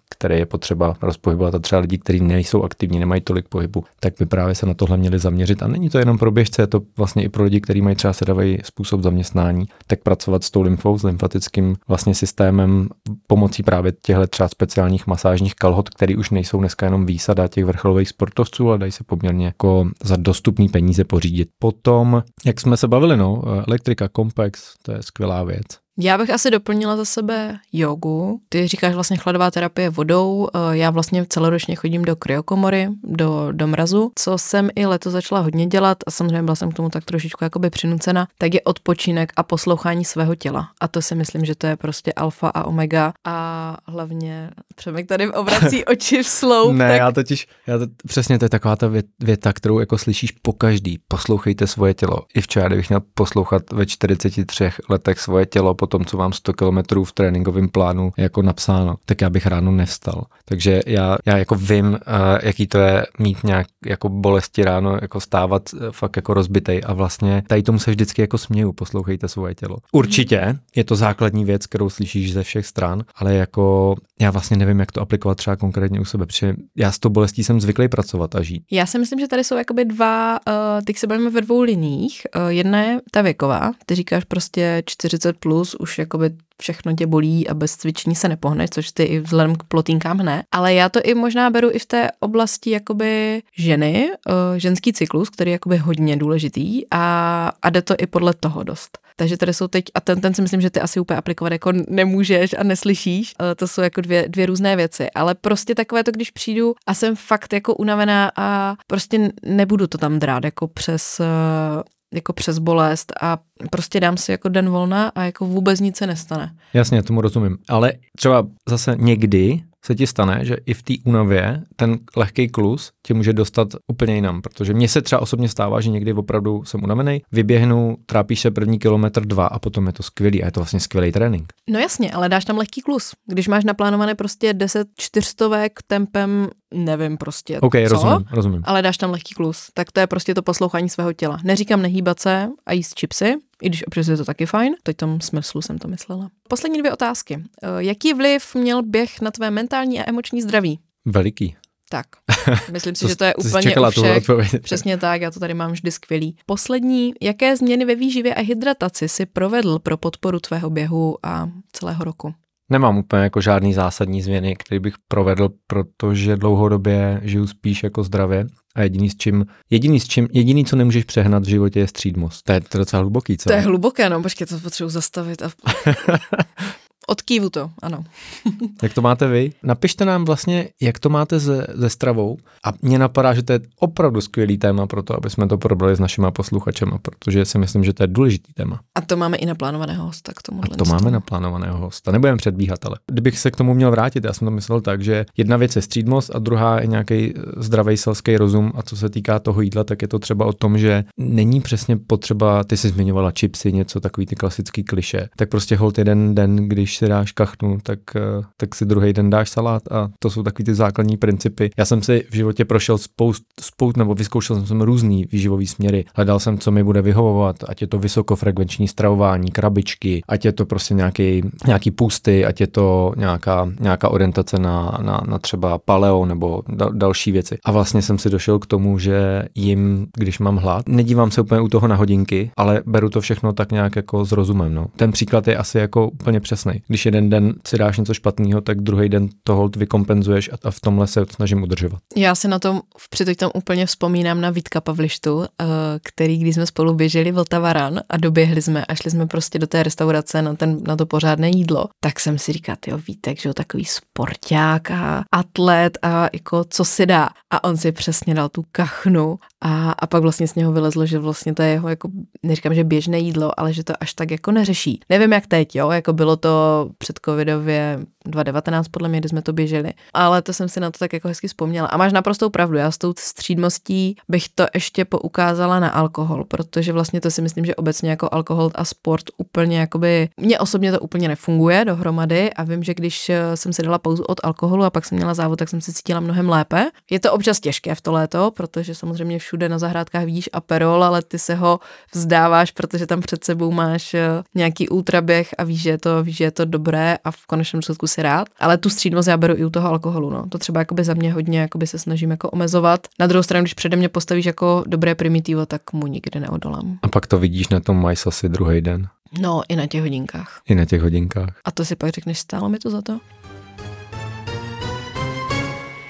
[0.10, 4.26] který je potřeba rozpohybovat a třeba lidi, kteří nejsou aktivní, nemají tolik pohybu, tak by
[4.26, 5.64] právě se na tohle měli zaměřit.
[5.64, 8.14] A není to jenom pro běžce, je to vlastně i pro lidi, kteří mají třeba
[8.14, 12.90] sedavý způsob zaměstnání, tak pracovat s tou lymfou, s lymfatickým vlastně systémem
[13.28, 18.10] pomocí právě těchto třeba speciálních masážních kalhot, které už nejsou dneska jenom výsada těch vrcholových
[18.10, 21.50] sportovců, ale dají se poměrně jako za dostupný peníze pořídit.
[21.60, 25.87] Potom, jak jsme se bavili, no, elektrika, Compex, to je skvělá věc.
[26.00, 28.42] Já bych asi doplnila za sebe jogu.
[28.50, 30.48] Ty říkáš vlastně chladová terapie vodou.
[30.54, 35.42] Eh, já vlastně celoročně chodím do kryokomory, do, do mrazu, co jsem i leto začala
[35.42, 39.34] hodně dělat a samozřejmě byla jsem k tomu tak trošičku jakoby přinucena, tak je odpočinek
[39.36, 40.70] a poslouchání svého těla.
[40.82, 45.32] A to si myslím, že to je prostě alfa a omega a hlavně Přemek tady
[45.32, 46.76] obrací oči v sloup.
[46.76, 46.98] ne, tak...
[46.98, 51.00] já totiž, já to, přesně to je taková ta věta, kterou jako slyšíš po každý.
[51.08, 52.18] Poslouchejte svoje tělo.
[52.36, 57.04] I včera, kdybych měl poslouchat ve 43 letech svoje tělo, tom, co mám 100 kilometrů
[57.04, 60.24] v tréninkovém plánu jako napsáno, tak já bych ráno nevstal.
[60.46, 61.98] Takže já, já jako vím, uh,
[62.44, 66.94] jaký to je mít nějak jako bolesti ráno, jako stávat uh, fakt jako rozbitej a
[66.94, 69.78] vlastně tady tomu se vždycky jako směju, poslouchejte svoje tělo.
[69.92, 74.80] Určitě je to základní věc, kterou slyšíš ze všech stran, ale jako já vlastně nevím,
[74.80, 78.36] jak to aplikovat třeba konkrétně u sebe, protože já s tou bolestí jsem zvyklý pracovat
[78.36, 78.64] a žít.
[78.72, 80.54] Já si myslím, že tady jsou jakoby dva, uh,
[80.86, 82.22] teď se bavíme ve dvou liních.
[82.36, 86.30] Uh, jedna je ta věková, ty říkáš prostě 40 plus, už jakoby
[86.62, 90.44] všechno tě bolí a bez cvičení se nepohneš, což ty i vzhledem k plotínkám ne.
[90.52, 95.30] Ale já to i možná beru i v té oblasti jakoby ženy, uh, ženský cyklus,
[95.30, 98.98] který je jakoby hodně důležitý a, a jde to i podle toho dost.
[99.16, 101.72] Takže tady jsou teď, a ten, ten si myslím, že ty asi úplně aplikovat jako
[101.90, 106.12] nemůžeš a neslyšíš, uh, to jsou jako dvě, dvě různé věci, ale prostě takové to,
[106.12, 111.20] když přijdu a jsem fakt jako unavená a prostě nebudu to tam drát jako přes
[111.20, 111.82] uh,
[112.14, 113.38] jako přes bolest a
[113.72, 116.56] prostě dám si jako den volna a jako vůbec nic se nestane.
[116.74, 117.58] Jasně, tomu rozumím.
[117.70, 122.92] Ale třeba zase někdy se ti stane, že i v té únavě ten lehký klus
[123.04, 126.84] tě může dostat úplně jinam, protože mně se třeba osobně stává, že někdy opravdu jsem
[126.84, 130.60] unavený, vyběhnu, trápíš se první kilometr, dva a potom je to skvělý a je to
[130.60, 131.54] vlastně skvělý trénink.
[131.70, 133.12] No jasně, ale dáš tam lehký klus.
[133.26, 138.62] Když máš naplánované prostě 10 čtyřstovek tempem, nevím prostě OK, co, rozumím, rozumím.
[138.66, 141.38] ale dáš tam lehký klus, tak to je prostě to poslouchání svého těla.
[141.44, 145.22] Neříkám nehýbat se a jíst čipsy, i když občas je to taky fajn, teď tom
[145.22, 146.30] smyslu jsem to myslela.
[146.50, 147.44] Poslední dvě otázky.
[147.64, 150.80] Eh, jaký vliv měl běh na tvé mentální a emoční zdraví?
[151.06, 151.56] Veliký.
[151.90, 152.06] Tak,
[152.72, 154.24] myslím si, že to je úplně u všech.
[154.62, 156.38] Přesně tak, já to tady mám vždy skvělý.
[156.46, 162.04] Poslední, jaké změny ve výživě a hydrataci si provedl pro podporu tvého běhu a celého
[162.04, 162.34] roku?
[162.70, 168.46] Nemám úplně jako žádný zásadní změny, který bych provedl, protože dlouhodobě žiju spíš jako zdravě
[168.76, 172.46] a jediný s čím, jediný s čím, jediný, co nemůžeš přehnat v životě je střídmost.
[172.46, 173.50] To je, to docela hluboký, co?
[173.50, 175.42] To je hluboké, no počkej, to potřebuji zastavit.
[175.42, 175.50] A...
[177.10, 178.04] Od kývu to, ano.
[178.84, 179.52] jak to máte vy?
[179.64, 183.60] Napište nám vlastně, jak to máte se, se stravou a mě napadá, že to je
[183.80, 187.84] opravdu skvělý téma pro to, aby jsme to probrali s našimi posluchačema, protože si myslím,
[187.84, 188.80] že to je důležitý téma.
[188.96, 190.62] A to máme i naplánovaného hosta k tomu.
[190.64, 192.12] A to máme naplánovaného hosta.
[192.12, 195.26] Nebudeme předbíhat, ale kdybych se k tomu měl vrátit, já jsem to myslel tak, že
[195.38, 199.40] jedna věc je střídmost a druhá je nějaký zdravý selský rozum a co se týká
[199.40, 203.32] toho jídla, tak je to třeba o tom, že není přesně potřeba, ty jsi zmiňovala
[203.40, 207.78] chipsy, něco takový ty klasický kliše, tak prostě hold jeden den, když si dáš kachnu,
[207.84, 208.20] tak, eh,
[208.58, 211.70] tak si druhý den dáš salát a to jsou takový ty základní principy.
[211.78, 216.06] Já jsem si v životě prošel spoust, spoust nebo vyzkoušel jsem různý výživový směry.
[216.16, 220.66] Hledal jsem, co mi bude vyhovovat, ať je to vysokofrekvenční stravování, krabičky, ať je to
[220.66, 226.26] prostě nějaký, nějaký pusty, ať je to nějaká, nějaká orientace na, na, na třeba paleo
[226.26, 227.58] nebo da, další věci.
[227.66, 231.62] A vlastně jsem si došel k tomu, že jim, když mám hlad, nedívám se úplně
[231.62, 234.74] u toho na hodinky, ale beru to všechno tak nějak jako s rozumem.
[234.74, 234.86] No.
[234.96, 236.82] Ten příklad je asi jako úplně přesný.
[236.88, 240.80] Když jeden den si dáš něco špatného, tak druhý den to hold vykompenzuješ a v
[240.80, 242.00] tomhle se snažím udržovat.
[242.16, 245.66] Já si na tom přitom tam úplně vzpomínám na Vítka Pavlištu, eh,
[246.04, 249.84] který, když jsme spolu běželi Vltavaran a doběhli jsme a šli jsme prostě do té
[249.84, 253.54] restaurace na, ten, na to pořádné jídlo, tak jsem si říkal, jo, Vítek, že jo,
[253.54, 257.30] takový sporták a atlet a jako co si dá.
[257.54, 261.20] A on si přesně dal tu kachnu a, a pak vlastně z něho vylezlo, že
[261.20, 262.10] vlastně to je jeho jako,
[262.44, 265.00] neříkám, že běžné jídlo, ale že to až tak jako neřeší.
[265.10, 269.54] Nevím jak teď, jo, jako bylo to před covidově 2019 podle mě, kdy jsme to
[269.54, 271.88] běželi, ale to jsem si na to tak jako hezky vzpomněla.
[271.88, 276.94] A máš naprostou pravdu, já s tou střídmostí bych to ještě poukázala na alkohol, protože
[276.94, 281.00] vlastně to si myslím, že obecně jako alkohol a sport úplně jakoby, mně osobně to
[281.00, 284.90] úplně nefunguje dohromady a vím, že když eh, jsem si dala pauzu od alkoholu a
[284.90, 286.86] pak jsem měla závod, tak jsem se cítila mnohem lépe.
[287.10, 291.22] Je to občas těžké v to léto, protože samozřejmě všude na zahrádkách vidíš aperol, ale
[291.22, 291.80] ty se ho
[292.14, 296.38] vzdáváš, protože tam před sebou máš eh, nějaký ultraběh a víš, že je to, víš,
[296.38, 298.48] že je to dobré a v konečném důsledku si rád.
[298.60, 300.30] Ale tu střídmost já beru i u toho alkoholu.
[300.30, 300.46] No.
[300.50, 303.08] To třeba jakoby za mě hodně jakoby se snažím jako omezovat.
[303.20, 307.00] Na druhou stranu, když přede mě postavíš jako dobré primitivo, tak mu nikdy neodolám.
[307.02, 309.08] A pak to vidíš na tom majsasi druhý den.
[309.42, 310.62] No, i na těch hodinkách.
[310.68, 311.50] I na těch hodinkách.
[311.66, 313.20] A to si pak řekneš, stálo mi to za to?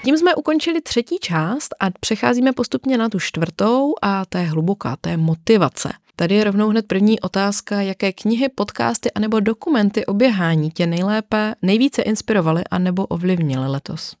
[0.08, 4.96] Tím jsme ukončili třetí část a přecházíme postupně na tu čtvrtou a to je hluboká,
[5.00, 5.92] to je motivace.
[6.16, 11.54] Tady je rovnou hned první otázka, jaké knihy, podcasty anebo dokumenty o běhání tě nejlépe,
[11.62, 14.16] nejvíce inspirovaly anebo ovlivnily letos?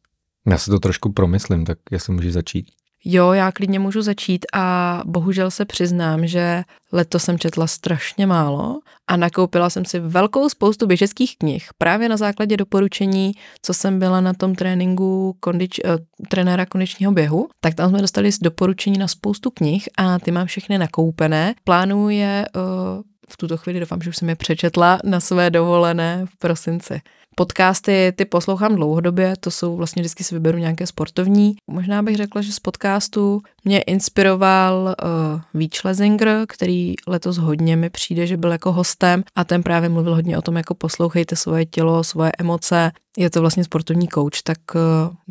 [0.50, 2.66] Já si to trošku promyslím, tak jestli můžu začít.
[3.04, 8.80] Jo, já klidně můžu začít a bohužel se přiznám, že letos jsem četla strašně málo
[9.06, 13.32] a nakoupila jsem si velkou spoustu běžeckých knih právě na základě doporučení,
[13.62, 15.90] co jsem byla na tom tréninku kondič, uh,
[16.28, 20.78] trenéra kondičního běhu, tak tam jsme dostali doporučení na spoustu knih a ty mám všechny
[20.78, 21.54] nakoupené.
[21.64, 22.62] Plánuji je uh,
[23.28, 27.00] v tuto chvíli doufám, že už jsem je přečetla na své dovolené v prosinci.
[27.38, 31.54] Podcasty ty poslouchám dlouhodobě, to jsou vlastně vždycky si vyberu nějaké sportovní.
[31.70, 37.90] Možná bych řekla, že z podcastu mě inspiroval uh, Víč Schlesinger, který letos hodně mi
[37.90, 41.66] přijde, že byl jako hostem a ten právě mluvil hodně o tom, jako poslouchejte svoje
[41.66, 42.90] tělo, svoje emoce.
[43.18, 44.80] Je to vlastně sportovní coach, tak uh,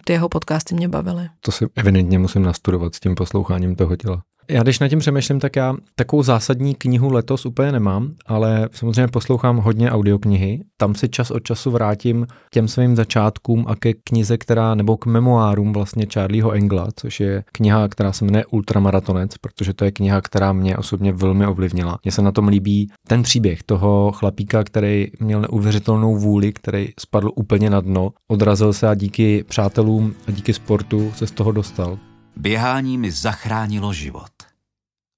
[0.04, 1.30] ty jeho podcasty mě bavily.
[1.42, 4.22] To si evidentně musím nastudovat s tím posloucháním toho těla.
[4.50, 9.08] Já když nad tím přemýšlím, tak já takovou zásadní knihu letos úplně nemám, ale samozřejmě
[9.08, 10.64] poslouchám hodně audioknihy.
[10.78, 15.06] Tam si čas od času vrátím těm svým začátkům a ke knize, která, nebo k
[15.06, 20.22] memoárům vlastně Charlieho Engla, což je kniha, která se jmenuje Ultramaratonec, protože to je kniha,
[20.22, 22.00] která mě osobně velmi ovlivnila.
[22.04, 27.32] Mně se na tom líbí ten příběh toho chlapíka, který měl neuvěřitelnou vůli, který spadl
[27.36, 31.98] úplně na dno, odrazil se a díky přátelům a díky sportu se z toho dostal.
[32.38, 34.37] Běhání mi zachránilo život.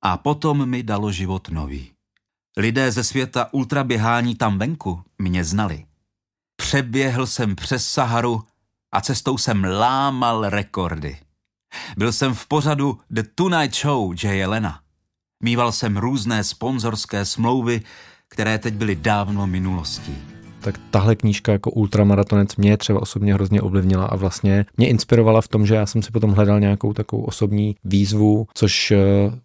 [0.02, 1.92] A potom mi dalo život nový.
[2.58, 5.86] Lidé ze světa ultraběhání tam venku mě znali.
[6.56, 8.44] Přeběhl jsem přes Saharu
[8.92, 11.20] a cestou jsem lámal rekordy.
[11.98, 14.82] Byl jsem v pořadu The Tonight Show Jay Lena.
[15.44, 17.82] Mýval jsem různé sponzorské smlouvy,
[18.28, 24.06] které teď byly dávno minulostí tak tahle knížka jako ultramaratonec mě třeba osobně hrozně ovlivnila
[24.06, 27.76] a vlastně mě inspirovala v tom, že já jsem si potom hledal nějakou takovou osobní
[27.84, 28.98] výzvu, což eh,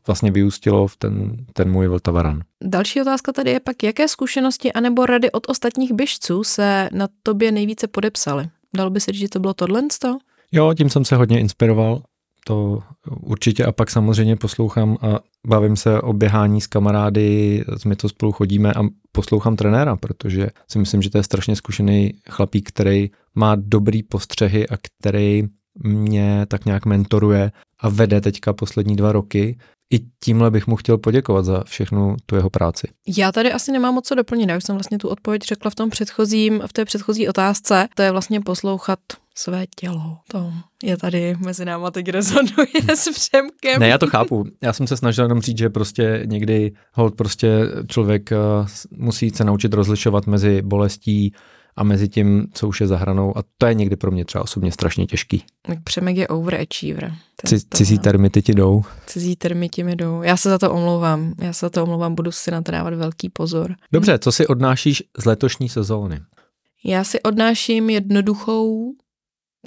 [0.07, 2.41] vlastně vyústilo v ten, ten můj Vltavaran.
[2.65, 7.53] Další otázka tady je pak, jaké zkušenosti anebo rady od ostatních běžců se na tobě
[7.53, 8.49] nejvíce podepsaly?
[8.77, 9.83] Dalo by se říct, že to bylo tohle?
[10.53, 12.03] Jo, tím jsem se hodně inspiroval
[12.45, 12.83] to
[13.21, 18.33] určitě a pak samozřejmě poslouchám a bavím se o běhání s kamarády, my to spolu
[18.33, 18.83] chodíme a
[19.13, 24.69] poslouchám trenéra, protože si myslím, že to je strašně zkušený chlapík, který má dobrý postřehy
[24.69, 25.43] a který
[25.83, 27.53] mě tak nějak mentoruje
[27.85, 29.59] a vede teďka poslední dva roky.
[29.93, 32.89] I tímhle bych mu chtěl poděkovat za všechnu tu jeho práci.
[33.19, 35.75] Já tady asi nemám moc co doplnit, já už jsem vlastně tu odpověď řekla v
[35.75, 37.89] tom předchozím, v té předchozí otázce.
[37.95, 38.99] To je vlastně poslouchat
[39.35, 40.19] své tělo.
[40.29, 43.81] To je tady mezi náma teď rezonuje s Přemkem.
[43.81, 44.45] Ne, já to chápu.
[44.63, 47.49] Já jsem se snažil jenom říct, že prostě někdy hold prostě
[47.89, 51.33] člověk uh, musí se naučit rozlišovat mezi bolestí
[51.77, 54.45] a mezi tím, co už je za hranou a to je někdy pro mě třeba
[54.45, 55.45] osobně strašně těžký.
[55.63, 57.15] Tak Přemek je overachiever.
[57.45, 58.83] C- cizí termity ti jdou.
[59.07, 60.23] Cizí termity mi jdou.
[60.23, 61.35] Já se za to omlouvám.
[61.41, 63.75] Já se za to omlouvám, budu si na to dávat velký pozor.
[63.93, 66.21] Dobře, co si odnášíš z letošní sezóny?
[66.85, 68.95] Já si odnáším jednoduchou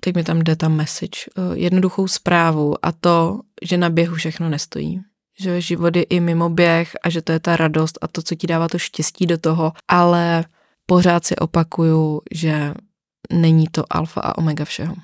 [0.01, 4.49] teď mi tam jde ta message, eh, jednoduchou zprávu a to, že na běhu všechno
[4.49, 5.01] nestojí.
[5.39, 8.35] Že život je i mimo běh a že to je ta radost a to, co
[8.35, 10.45] ti dává to štěstí do toho, ale
[10.87, 12.73] pořád si opakuju, že
[13.33, 14.95] není to alfa a omega všeho.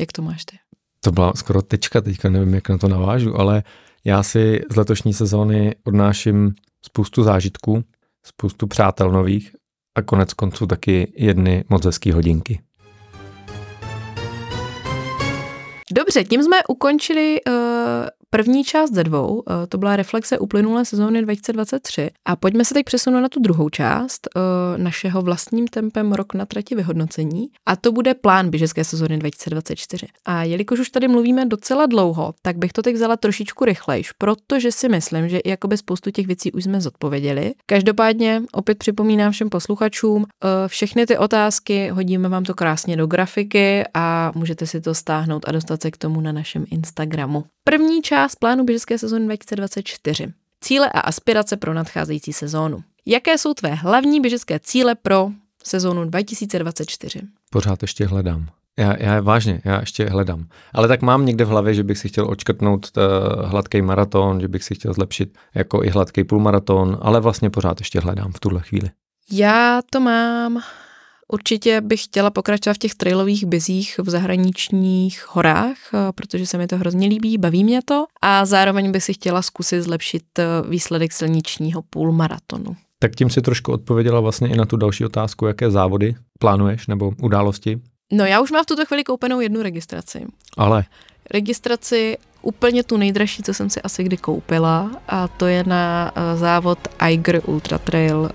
[0.00, 0.56] Jak to máš ty?
[1.00, 3.62] To byla skoro tečka, teďka nevím, jak na to navážu, ale
[4.04, 6.54] já si z letošní sezóny odnáším
[6.84, 7.84] spoustu zážitků,
[8.26, 9.56] spoustu přátel nových
[9.94, 12.60] a konec konců taky jedny moc hezký hodinky.
[15.92, 17.54] Dobře, tím jsme ukončili uh,
[18.36, 22.10] první část ze dvou, eh, to byla reflexe uplynulé sezóny 2023.
[22.24, 24.40] A pojďme se teď přesunout na tu druhou část eh,
[24.78, 27.48] našeho vlastním tempem rok na trati vyhodnocení.
[27.66, 30.06] A to bude plán běžecké sezóny 2024.
[30.24, 34.72] A jelikož už tady mluvíme docela dlouho, tak bych to teď vzala trošičku rychlejš, protože
[34.72, 37.54] si myslím, že jakoby spoustu těch věcí už jsme zodpověděli.
[37.66, 43.84] Každopádně opět připomínám všem posluchačům, eh, všechny ty otázky hodíme vám to krásně do grafiky
[43.94, 47.44] a můžete si to stáhnout a dostat se k tomu na našem Instagramu.
[47.64, 50.32] První část plánu běžecké sezóny 2024.
[50.60, 52.82] Cíle a aspirace pro nadcházející sezónu.
[53.06, 55.28] Jaké jsou tvé hlavní běžecké cíle pro
[55.64, 57.20] sezónu 2024?
[57.50, 58.46] Pořád ještě hledám.
[58.78, 60.46] Já, já vážně, já ještě hledám.
[60.72, 63.02] Ale tak mám někde v hlavě, že bych si chtěl očkrtnout uh,
[63.48, 68.00] hladký maraton, že bych si chtěl zlepšit jako i hladký půlmaraton, ale vlastně pořád ještě
[68.00, 68.90] hledám v tuhle chvíli.
[69.30, 70.62] Já to mám
[71.32, 76.66] Určitě bych chtěla pokračovat v těch trailových bizích v zahraničních horách, eh, protože se mi
[76.66, 81.12] to hrozně líbí, baví mě to a zároveň bych si chtěla zkusit zlepšit eh, výsledek
[81.12, 82.76] silničního půlmaratonu.
[82.98, 87.12] Tak tím si trošku odpověděla vlastně i na tu další otázku, jaké závody plánuješ nebo
[87.22, 87.80] události?
[88.12, 90.26] No já už mám v tuto chvíli koupenou jednu registraci.
[90.56, 90.84] Ale?
[91.30, 96.40] Registraci úplně tu nejdražší, co jsem si asi kdy koupila a to je na uh,
[96.40, 98.30] závod Eiger Ultra Trail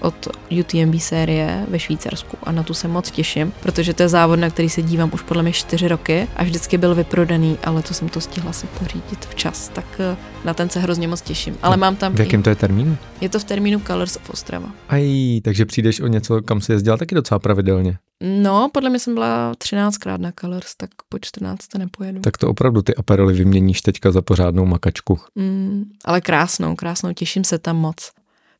[0.00, 0.28] od
[0.60, 4.50] UTMB série ve Švýcarsku a na tu se moc těším, protože to je závod, na
[4.50, 8.08] který se dívám už podle mě čtyři roky a vždycky byl vyprodaný, ale to jsem
[8.08, 11.56] to stihla si pořídit včas, tak eh, na ten se hrozně moc těším.
[11.62, 12.42] Ale mám tam V jakém i...
[12.42, 12.96] to je termínu?
[13.20, 14.70] Je to v termínu Colors of Ostrava.
[14.88, 17.98] Aj, takže přijdeš o něco, kam si jezdila taky docela pravidelně.
[18.22, 22.20] No, podle mě jsem byla 13krát na Colors, tak po 14 nepojedu.
[22.20, 25.18] Tak to opravdu ty aperoly vyměníš teďka za pořádnou makačku.
[25.34, 28.10] Mm, ale krásnou, krásnou, těším se tam moc.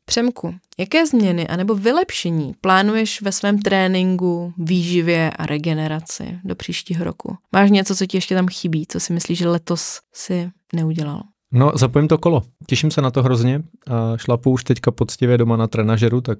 [0.09, 7.35] Přemku, jaké změny anebo vylepšení plánuješ ve svém tréninku, výživě a regeneraci do příštího roku?
[7.51, 11.21] Máš něco, co ti ještě tam chybí, co si myslíš, že letos si neudělal?
[11.51, 12.43] No, zapojím to kolo.
[12.67, 13.61] Těším se na to hrozně.
[14.15, 16.39] Šlapu už teďka poctivě doma na trenažeru, tak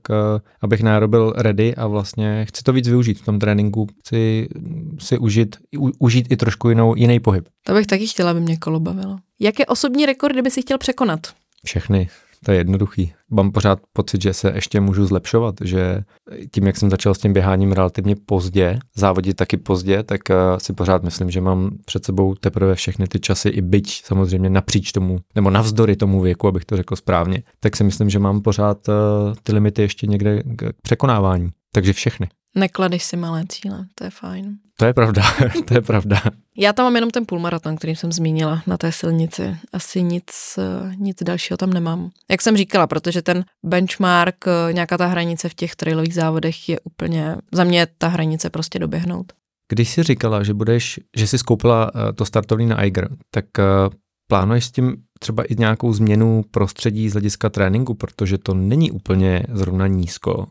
[0.62, 3.88] abych byl ready a vlastně chci to víc využít v tom tréninku.
[4.00, 4.48] Chci
[5.00, 7.48] si užít, u, užít i trošku jinou, jiný pohyb.
[7.64, 9.18] To bych taky chtěla, aby mě kolo bavilo.
[9.40, 11.20] Jaké osobní rekordy by si chtěl překonat?
[11.66, 12.10] Všechny.
[12.46, 13.14] To je jednoduchý.
[13.30, 16.04] Mám pořád pocit, že se ještě můžu zlepšovat, že
[16.52, 20.74] tím, jak jsem začal s tím běháním relativně pozdě, závodit taky pozdě, tak eh, si
[20.74, 25.20] pořád myslím, že mám před sebou teprve všechny ty časy i byť samozřejmě napříč tomu,
[25.36, 28.94] nebo navzdory tomu věku, abych to řekl správně, tak si myslím, že mám pořád eh,
[29.44, 31.50] ty limity ještě někde k překonávání.
[31.72, 32.28] Takže všechny.
[32.56, 34.58] Nekladeš si malé cíle, to je fajn.
[34.80, 35.24] To je pravda,
[35.66, 36.22] to je pravda.
[36.58, 39.58] Já tam mám jenom ten půlmaraton, který jsem zmínila na té silnici.
[39.74, 40.60] Asi nic,
[40.96, 42.10] nic dalšího tam nemám.
[42.32, 47.36] Jak jsem říkala, protože ten benchmark, nějaká ta hranice v těch trailových závodech je úplně,
[47.52, 49.34] za mě ta hranice prostě doběhnout.
[49.70, 53.64] Když jsi říkala, že budeš, že jsi skoupila eh, to startovní na Eiger, tak eh,
[54.28, 59.44] plánuješ s tím třeba i nějakou změnu prostředí z hlediska tréninku, protože to není úplně
[59.54, 60.48] zrovna nízko.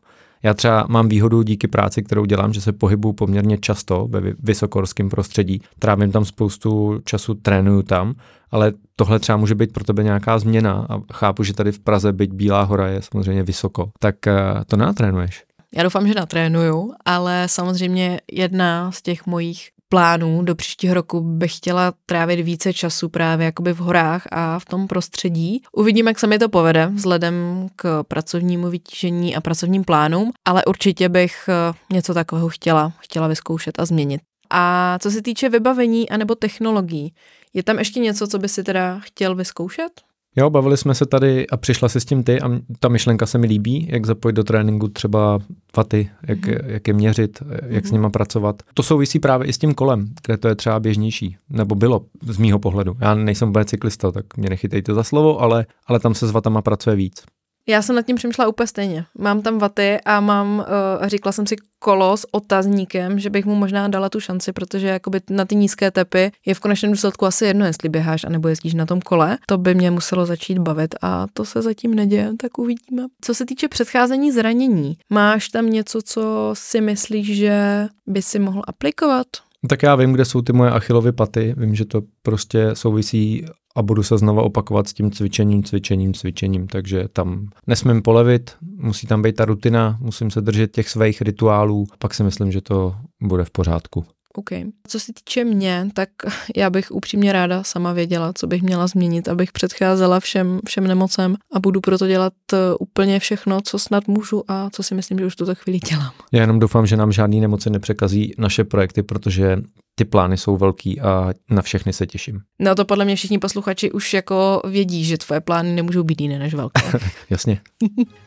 [0.47, 5.09] Já třeba mám výhodu díky práci, kterou dělám, že se pohybuju poměrně často ve vysokorském
[5.09, 5.61] prostředí.
[5.79, 8.15] Trávím tam spoustu času, trénuju tam,
[8.51, 12.13] ale tohle třeba může být pro tebe nějaká změna a chápu, že tady v Praze
[12.13, 13.91] byť Bílá hora je samozřejmě vysoko.
[13.99, 14.35] Tak eh,
[14.67, 15.45] to natrénuješ?
[15.77, 21.57] Já doufám, že natrénuju, ale samozřejmě jedna z těch mojich plánů do příštího roku bych
[21.57, 25.63] chtěla trávit více času právě jakoby v horách a v tom prostředí.
[25.73, 31.09] Uvidíme, jak se mi to povede vzhledem k pracovnímu vytížení a pracovním plánům, ale určitě
[31.09, 34.21] bych eh, něco takového chtěla, chtěla vyzkoušet a změnit.
[34.51, 37.15] A co se týče vybavení anebo technologií,
[37.55, 40.01] je tam ještě něco, co by si teda chtěl vyzkoušet?
[40.37, 43.39] Jo, bavili jsme se tady a přišla si s tím ty a ta myšlenka se
[43.39, 45.39] mi líbí, jak zapojit do tréninku třeba
[45.77, 46.61] vaty, jak, mm-hmm.
[46.67, 47.89] jak je měřit, jak mm-hmm.
[47.89, 47.93] s mhm.
[47.93, 48.63] nima pracovat.
[48.75, 52.39] To souvisí právě i s tím kolem, kde to je třeba běžnější, nebo bylo z
[52.39, 52.97] mýho pohledu.
[53.01, 56.63] Já nejsem úplně cyklista, tak mě nechytejte za slovo, ale, ale tam se s vatama
[56.63, 57.23] pracuje víc.
[57.69, 59.05] Já jsem nad tím přemýšlela úplně stejně.
[59.19, 63.55] Mám tam vaty a mám, uh, říkala jsem si kolo s otazníkem, že bych mu
[63.55, 67.45] možná dala tu šanci, protože jakoby na ty nízké tepy je v konečném důsledku asi
[67.45, 69.39] jedno, jestli běháš anebo jezdíš na tom kole.
[69.47, 73.03] To by mě muselo začít bavit a to se zatím neděje, tak uvidíme.
[73.21, 78.63] Co se týče předcházení zranění, máš tam něco, co si myslíš, že by si mohl
[78.67, 79.27] aplikovat?
[79.69, 83.47] Tak já vím, kde jsou ty moje achilovy paty, vím, že to prostě souvisí
[83.77, 89.07] a budu se znova opakovat s tím cvičením, cvičením, cvičením, takže tam nesmím polevit, musí
[89.07, 92.95] tam být ta rutina, musím se držet těch svých rituálů, pak si myslím, že to
[93.23, 94.05] bude v pořádku.
[94.37, 94.51] OK.
[94.89, 96.09] Co se týče mě, tak
[96.57, 101.37] já bych upřímně ráda sama věděla, co bych měla změnit, abych předcházela všem, všem nemocem
[101.53, 105.27] a budu proto dělat eh, úplně všechno, co snad můžu a co si myslím, že
[105.27, 106.13] už tuto chvíli dělám.
[106.33, 109.57] Já jenom doufám, že nám žádný nemoci nepřekazí naše projekty, protože
[109.99, 112.41] ty plány jsou velký a na všechny se těším.
[112.59, 116.39] No to podle mě všichni posluchači už jako vědí, že tvoje plány nemůžou být jiné
[116.39, 116.83] než velké.
[117.31, 117.61] Jasně.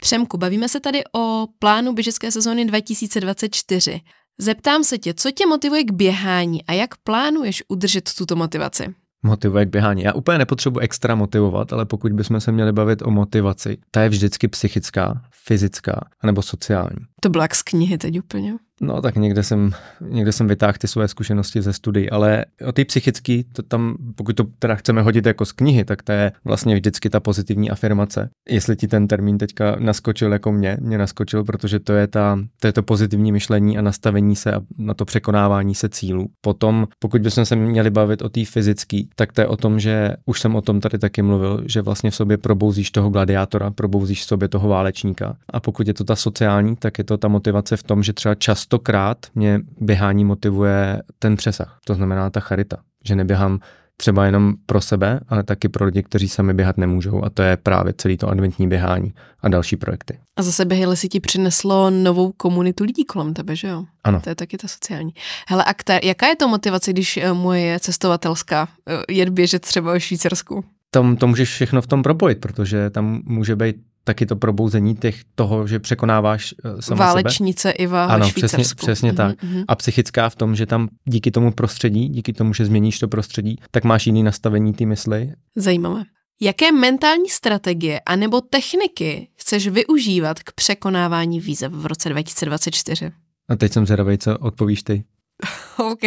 [0.00, 4.00] Přemku, bavíme se tady o plánu běžecké sezóny 2024.
[4.38, 8.94] Zeptám se tě, co tě motivuje k běhání a jak plánuješ udržet tuto motivaci?
[9.22, 10.02] Motivuje k běhání.
[10.02, 14.08] Já úplně nepotřebuji extra motivovat, ale pokud bychom se měli bavit o motivaci, ta je
[14.08, 17.06] vždycky psychická, fyzická anebo sociální.
[17.20, 18.54] To bylo jak z knihy teď úplně.
[18.80, 22.84] No tak někde jsem, někde jsem vytáhl ty své zkušenosti ze studií, ale o ty
[22.84, 26.74] psychický, to tam, pokud to teda chceme hodit jako z knihy, tak to je vlastně
[26.74, 28.30] vždycky ta pozitivní afirmace.
[28.48, 32.66] Jestli ti ten termín teďka naskočil jako mě, mě naskočil, protože to je, ta, to
[32.66, 36.28] je to pozitivní myšlení a nastavení se a na to překonávání se cílů.
[36.40, 40.16] Potom, pokud bychom se měli bavit o té fyzický, tak to je o tom, že
[40.26, 44.22] už jsem o tom tady taky mluvil, že vlastně v sobě probouzíš toho gladiátora, probouzíš
[44.22, 45.36] v sobě toho válečníka.
[45.52, 48.34] A pokud je to ta sociální, tak je to ta motivace v tom, že třeba
[48.34, 53.60] čas častokrát mě běhání motivuje ten přesah, to znamená ta charita, že neběhám
[53.96, 57.56] třeba jenom pro sebe, ale taky pro lidi, kteří sami běhat nemůžou a to je
[57.56, 60.18] právě celý to adventní běhání a další projekty.
[60.36, 63.84] A zase běhy si ti přineslo novou komunitu lidí kolem tebe, že jo?
[64.04, 64.20] Ano.
[64.20, 65.14] To je taky ta sociální.
[65.48, 69.92] Hele, a kter, jaká je to motivace, když eh, moje cestovatelská eh, jet běžet třeba
[69.92, 70.64] o Švýcarsku?
[70.90, 73.76] Tom, to můžeš všechno v tom propojit, protože tam může být
[74.06, 77.72] taky to probouzení těch toho, že překonáváš uh, sama Válečnice sebe.
[77.72, 79.42] Iva ano, přesně, přesně mm-hmm, tak.
[79.42, 79.64] Mm-hmm.
[79.68, 83.58] A psychická v tom, že tam díky tomu prostředí, díky tomu, že změníš to prostředí,
[83.70, 85.32] tak máš jiný nastavení ty mysli.
[85.56, 86.02] Zajímavé.
[86.40, 93.12] Jaké mentální strategie anebo techniky chceš využívat k překonávání výzev v roce 2024?
[93.48, 95.04] A teď jsem zvědavý, co odpovíš ty.
[95.78, 96.02] OK,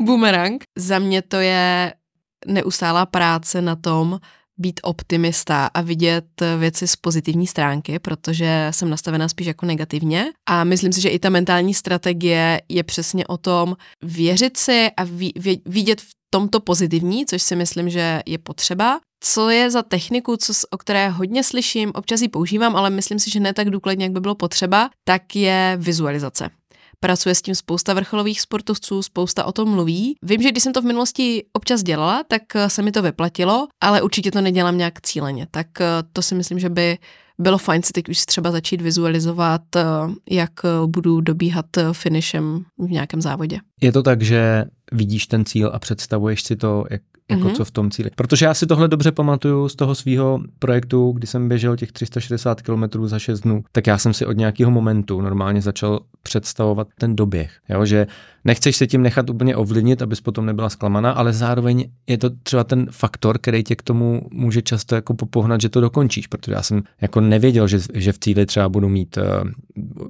[0.00, 0.62] boomerang.
[0.78, 1.94] Za mě to je
[2.46, 4.20] neustálá práce na tom,
[4.60, 6.26] být optimista a vidět
[6.58, 10.26] věci z pozitivní stránky, protože jsem nastavená spíš jako negativně.
[10.48, 15.04] A myslím si, že i ta mentální strategie je přesně o tom věřit si a
[15.66, 19.00] vidět v tomto pozitivní, což si myslím, že je potřeba.
[19.24, 23.30] Co je za techniku, co, o které hodně slyším, občas ji používám, ale myslím si,
[23.30, 26.50] že ne tak důkladně, jak by bylo potřeba, tak je vizualizace.
[27.00, 30.14] Pracuje s tím spousta vrcholových sportovců, spousta o tom mluví.
[30.22, 33.68] Vím, že když jsem to v minulosti občas dělala, tak eh, se mi to vyplatilo,
[33.80, 35.46] ale určitě to nedělám nějak cíleně.
[35.50, 36.98] Tak eh, to si myslím, že by
[37.38, 39.82] bylo fajn si teď už třeba začít vizualizovat, eh,
[40.30, 40.50] jak
[40.86, 43.58] budu dobíhat finishem v nějakém závodě.
[43.80, 47.56] Je to tak, že vidíš ten cíl a představuješ si to, jak jako mm-hmm.
[47.56, 48.10] co v tom cíli.
[48.16, 52.62] Protože já si tohle dobře pamatuju z toho svého projektu, kdy jsem běžel těch 360
[52.62, 57.16] km za 6 dnů, tak já jsem si od nějakého momentu normálně začal představovat ten
[57.16, 57.50] doběh.
[57.68, 57.84] Jo?
[57.84, 58.06] Že
[58.44, 62.64] nechceš se tím nechat úplně ovlivnit, abys potom nebyla zklamaná, ale zároveň je to třeba
[62.64, 66.62] ten faktor, který tě k tomu může často jako popohnat, že to dokončíš, protože já
[66.62, 69.24] jsem jako nevěděl, že, že v cíli třeba budu mít uh,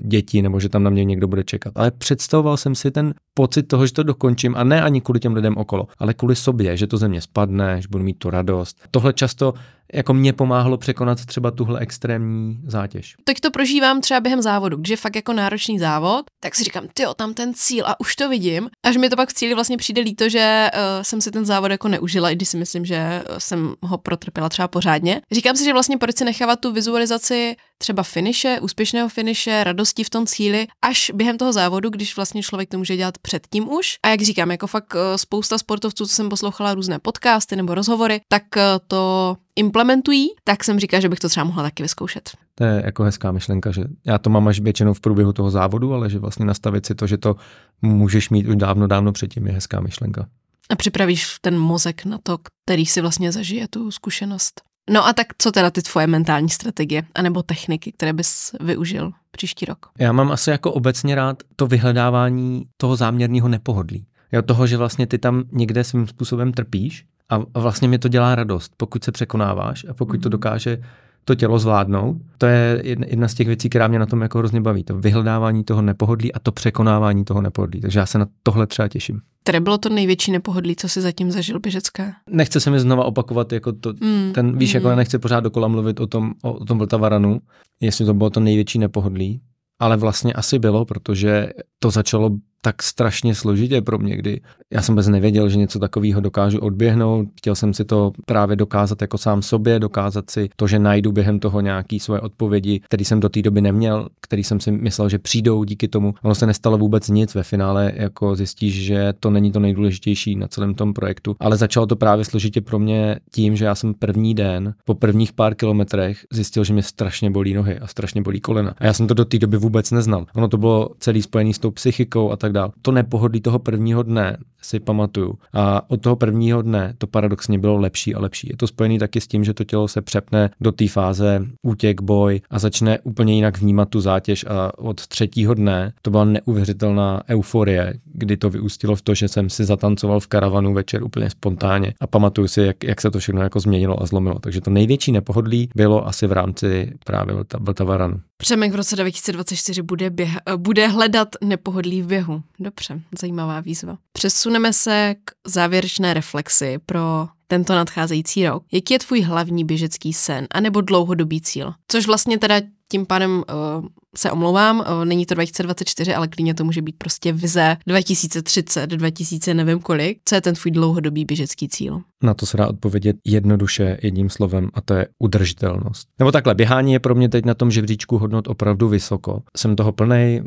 [0.00, 1.72] děti nebo že tam na mě někdo bude čekat.
[1.76, 5.34] Ale představoval jsem si ten pocit toho, že to dokončím a ne ani kvůli těm
[5.34, 8.76] lidem okolo, ale kvůli sobě, že to ze mě spadne, že budu mít tu radost.
[8.90, 9.54] Tohle často
[9.94, 13.16] jako mě pomáhlo překonat třeba tuhle extrémní zátěž.
[13.24, 16.84] Teď to prožívám třeba během závodu, když je fakt jako náročný závod, tak si říkám,
[16.94, 19.76] ty tam ten cíl a už to vidím, až mi to pak v cíli vlastně
[19.76, 22.96] přijde líto, že uh, jsem si ten závod jako neužila, i když si myslím, že
[22.96, 25.20] eh, jsem ho protrpěla třeba pořádně.
[25.32, 30.10] Říkám si, že vlastně proč si nechávat tu vizualizaci třeba finiše, úspěšného finiše, radosti v
[30.10, 33.98] tom cíli, až během toho závodu, když vlastně člověk to může dělat předtím už.
[34.02, 38.20] A jak říkám, jako fakt uh, spousta sportovců, co jsem poslouchala různé podcasty nebo rozhovory,
[38.28, 38.42] tak
[38.86, 42.30] to implementují, tak jsem říkala, že bych to třeba mohla taky vyzkoušet.
[42.60, 45.94] To je jako hezká myšlenka, že já to mám až většinou v průběhu toho závodu,
[45.94, 47.36] ale že vlastně nastavit si to, že to
[47.82, 50.26] můžeš mít už dávno, dávno předtím, je hezká myšlenka.
[50.70, 54.60] A připravíš ten mozek na to, který si vlastně zažije tu zkušenost.
[54.90, 59.66] No a tak co teda ty tvoje mentální strategie, anebo techniky, které bys využil příští
[59.66, 59.86] rok?
[59.98, 64.06] Já mám asi jako obecně rád to vyhledávání toho záměrného nepohodlí.
[64.32, 68.34] Jo, toho, že vlastně ty tam někde svým způsobem trpíš a vlastně mi to dělá
[68.34, 70.32] radost, pokud se překonáváš a pokud to mhm.
[70.32, 70.78] dokáže
[71.24, 72.16] to tělo zvládnout.
[72.38, 74.84] To je jedna z těch věcí, která mě na tom jako hrozně baví.
[74.84, 77.80] To vyhledávání toho nepohodlí a to překonávání toho nepohodlí.
[77.80, 79.20] Takže já se na tohle třeba těším.
[79.42, 82.12] Které bylo to největší nepohodlí, co si zatím zažil běžecké?
[82.30, 84.76] Nechce se mi znova opakovat, jako to, mm, ten, víš, mm.
[84.76, 87.40] jako nechci pořád dokola mluvit o tom, o, o tom Vltavaranu,
[87.80, 89.40] jestli to bylo to největší nepohodlí,
[89.78, 91.48] ale vlastně asi bylo, protože
[91.78, 94.40] to začalo tak strašně složitě pro mě, kdy
[94.72, 97.28] já jsem bez nevěděl, že něco takového dokážu odběhnout.
[97.36, 101.38] Chtěl jsem si to právě dokázat jako sám sobě, dokázat si to, že najdu během
[101.38, 105.18] toho nějaký svoje odpovědi, který jsem do té doby neměl, který jsem si myslel, že
[105.18, 106.14] přijdou díky tomu.
[106.22, 110.48] Ono se nestalo vůbec nic ve finále, jako zjistíš, že to není to nejdůležitější na
[110.48, 114.34] celém tom projektu, ale začalo to právě složitě pro mě tím, že já jsem první
[114.34, 118.74] den po prvních pár kilometrech zjistil, že mě strašně bolí nohy a strašně bolí kolena.
[118.78, 120.26] A já jsem to do té doby vůbec neznal.
[120.34, 122.72] Ono to bylo celý spojený s tou psychikou a tak dále.
[122.82, 125.38] To nepohodlí toho prvního dne si pamatuju.
[125.52, 128.48] A od toho prvního dne to paradoxně bylo lepší a lepší.
[128.50, 132.00] Je to spojený taky s tím, že to tělo se přepne do té fáze útěk,
[132.00, 137.22] boj a začne úplně jinak vnímat tu zátěž a od třetího dne to byla neuvěřitelná
[137.28, 141.94] euforie, kdy to vyústilo v to, že jsem si zatancoval v karavanu večer úplně spontánně
[142.00, 144.38] a pamatuju si, jak, jak se to všechno jako změnilo a zlomilo.
[144.38, 148.20] Takže to největší nepohodlí bylo asi v rámci právě Vltavaranu.
[148.36, 152.39] Přemek v roce 2024 bude, běh, bude hledat nepohodlí v běhu.
[152.58, 153.98] Dobře, zajímavá výzva.
[154.12, 158.64] Přesuneme se k závěrečné reflexi pro tento nadcházející rok.
[158.72, 161.72] Jaký je tvůj hlavní běžecký sen anebo dlouhodobý cíl?
[161.88, 163.30] Což vlastně teda tím pádem
[163.78, 163.86] uh,
[164.16, 169.54] se omlouvám, uh, není to 2024, ale klidně to může být prostě vize 2030, 2000
[169.54, 170.18] nevím kolik.
[170.24, 172.02] Co je ten tvůj dlouhodobý běžecký cíl?
[172.22, 176.08] Na to se dá odpovědět jednoduše jedním slovem a to je udržitelnost.
[176.18, 179.42] Nebo takhle, běhání je pro mě teď na tom žebříčku hodnot opravdu vysoko.
[179.56, 180.42] Jsem toho plnej,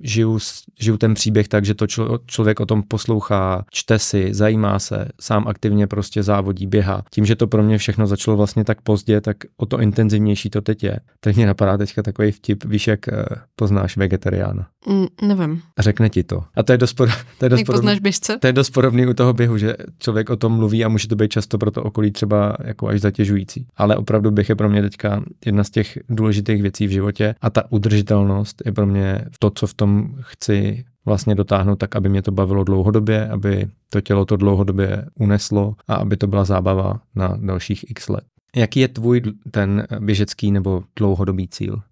[0.00, 0.38] žiju,
[0.80, 5.08] žiju ten příběh tak, že to člo, člověk o tom poslouchá, čte si, zajímá se,
[5.20, 7.02] sám aktivně prostě závodí, běhá.
[7.10, 10.60] Tím, že to pro mě všechno začalo vlastně tak pozdě, tak o to intenzivnější to
[10.60, 11.00] teď je.
[11.20, 13.18] Teď mě napadá teďka takový vtip, víš, jak uh,
[13.56, 14.66] poznáš vegetariána?
[14.88, 15.62] Mm, nevím.
[15.78, 16.44] Řekne ti to.
[16.56, 16.94] A to je dost,
[17.38, 18.38] to je dost, podobný, běžce?
[18.38, 21.15] to je dost podobný u toho běhu, že člověk o tom mluví a může to
[21.16, 23.66] být často pro to okolí třeba jako až zatěžující.
[23.76, 27.50] Ale opravdu běh je pro mě teďka jedna z těch důležitých věcí v životě a
[27.50, 32.22] ta udržitelnost je pro mě to, co v tom chci vlastně dotáhnout tak, aby mě
[32.22, 37.36] to bavilo dlouhodobě, aby to tělo to dlouhodobě uneslo a aby to byla zábava na
[37.40, 38.24] dalších x let.
[38.56, 41.82] Jaký je tvůj ten běžecký nebo dlouhodobý cíl?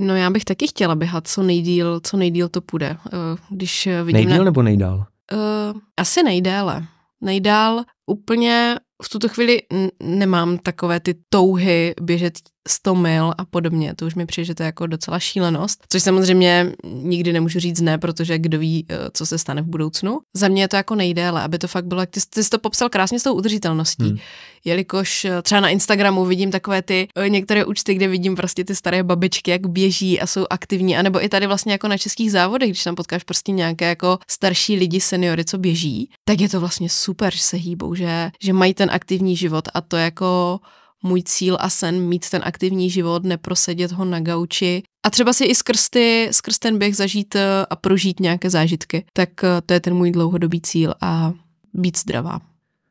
[0.00, 2.96] No já bych taky chtěla běhat co nejdíl, co nejdíl to půjde.
[3.06, 3.16] Eh,
[3.50, 4.44] když vidím nejdíl na...
[4.44, 5.06] nebo nejdál?
[5.32, 6.86] Uh, asi nejdéle.
[7.24, 7.84] Nejdál.
[8.06, 9.62] Úplně v tuto chvíli
[10.02, 12.38] nemám takové ty touhy běžet
[12.68, 13.94] 100 mil a podobně.
[13.94, 17.80] To už mi přijde, že to je jako docela šílenost, což samozřejmě nikdy nemůžu říct
[17.80, 20.20] ne, protože kdo ví, eh, co se stane v budoucnu.
[20.34, 22.88] Za mě je to jako nejdéle, aby to fakt bylo, ty, ty jsi to popsal
[22.88, 24.08] krásně s tou udržitelností.
[24.08, 24.18] Hmm.
[24.64, 28.74] Jelikož eh, třeba na Instagramu vidím takové ty eh, některé účty, kde vidím prostě ty
[28.74, 32.68] staré babičky, jak běží a jsou aktivní, anebo i tady vlastně jako na českých závodech,
[32.68, 36.88] když tam potkáš prostě nějaké jako starší lidi, seniory, co běží, tak je to vlastně
[36.88, 40.60] super, že se hýbou, že, že mají ten aktivní život a to jako
[41.04, 45.44] můj cíl a sen mít ten aktivní život, neprosedět ho na gauči a třeba si
[45.44, 49.04] i skrz, ty, skrz ten běh zažít eh, a prožít nějaké zážitky.
[49.12, 51.32] Tak eh, to je ten můj dlouhodobý cíl a
[51.74, 52.40] být zdravá.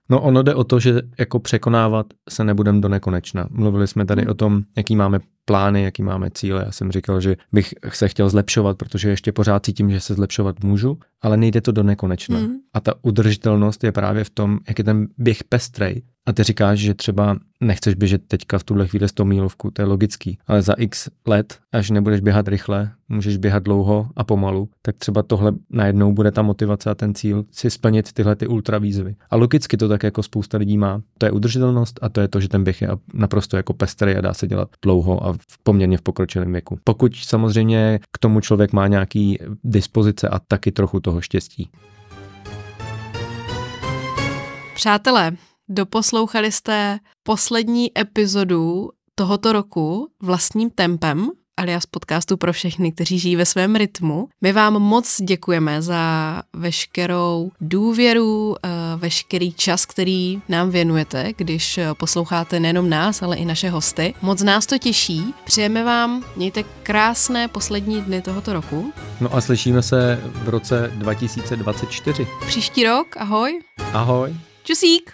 [0.10, 3.48] No ono jde o to, že jako překonávat se nebudem do nekonečna.
[3.50, 4.32] Mluvili jsme tady hmm.
[4.32, 6.64] o tom, jaký máme plány, jaký máme cíle.
[6.66, 10.64] Já jsem říkal, že bych se chtěl zlepšovat, protože ještě pořád cítím, že se zlepšovat
[10.64, 12.38] můžu, ale nejde to do nekonečna.
[12.38, 12.56] Hmm.
[12.74, 16.80] A ta udržitelnost je právě v tom, jak je ten běh pestrej, a ty říkáš,
[16.80, 20.74] že třeba nechceš běžet teďka v tuhle chvíli 100 mílovku, to je logický, ale za
[20.74, 26.14] x let, až nebudeš běhat rychle, můžeš běhat dlouho a pomalu, tak třeba tohle najednou
[26.14, 29.16] bude ta motivace a ten cíl si splnit tyhle ty ultravýzvy.
[29.30, 31.02] A logicky to tak jako spousta lidí má.
[31.18, 34.22] To je udržitelnost a to je to, že ten běh je naprosto jako pestrý a
[34.22, 36.80] dá se dělat dlouho a v poměrně v pokročilém věku.
[36.84, 41.70] Pokud samozřejmě k tomu člověk má nějaký dispozice a taky trochu toho štěstí.
[44.76, 45.32] Přátelé,
[45.70, 53.46] Doposlouchali jste poslední epizodu tohoto roku vlastním tempem alias podcastu pro všechny, kteří žijí ve
[53.46, 54.30] svém rytmu.
[54.42, 62.60] My vám moc děkujeme za veškerou důvěru, eh, veškerý čas, který nám věnujete, když posloucháte
[62.60, 64.14] nejenom nás, ale i naše hosty.
[64.22, 65.34] Moc nás to těší.
[65.44, 68.94] Přejeme vám, mějte krásné poslední dny tohoto roku.
[69.22, 72.28] No a slyšíme se v roce 2024.
[72.48, 73.62] Příští rok, ahoj.
[73.94, 74.34] Ahoj.
[74.64, 75.14] Čusík.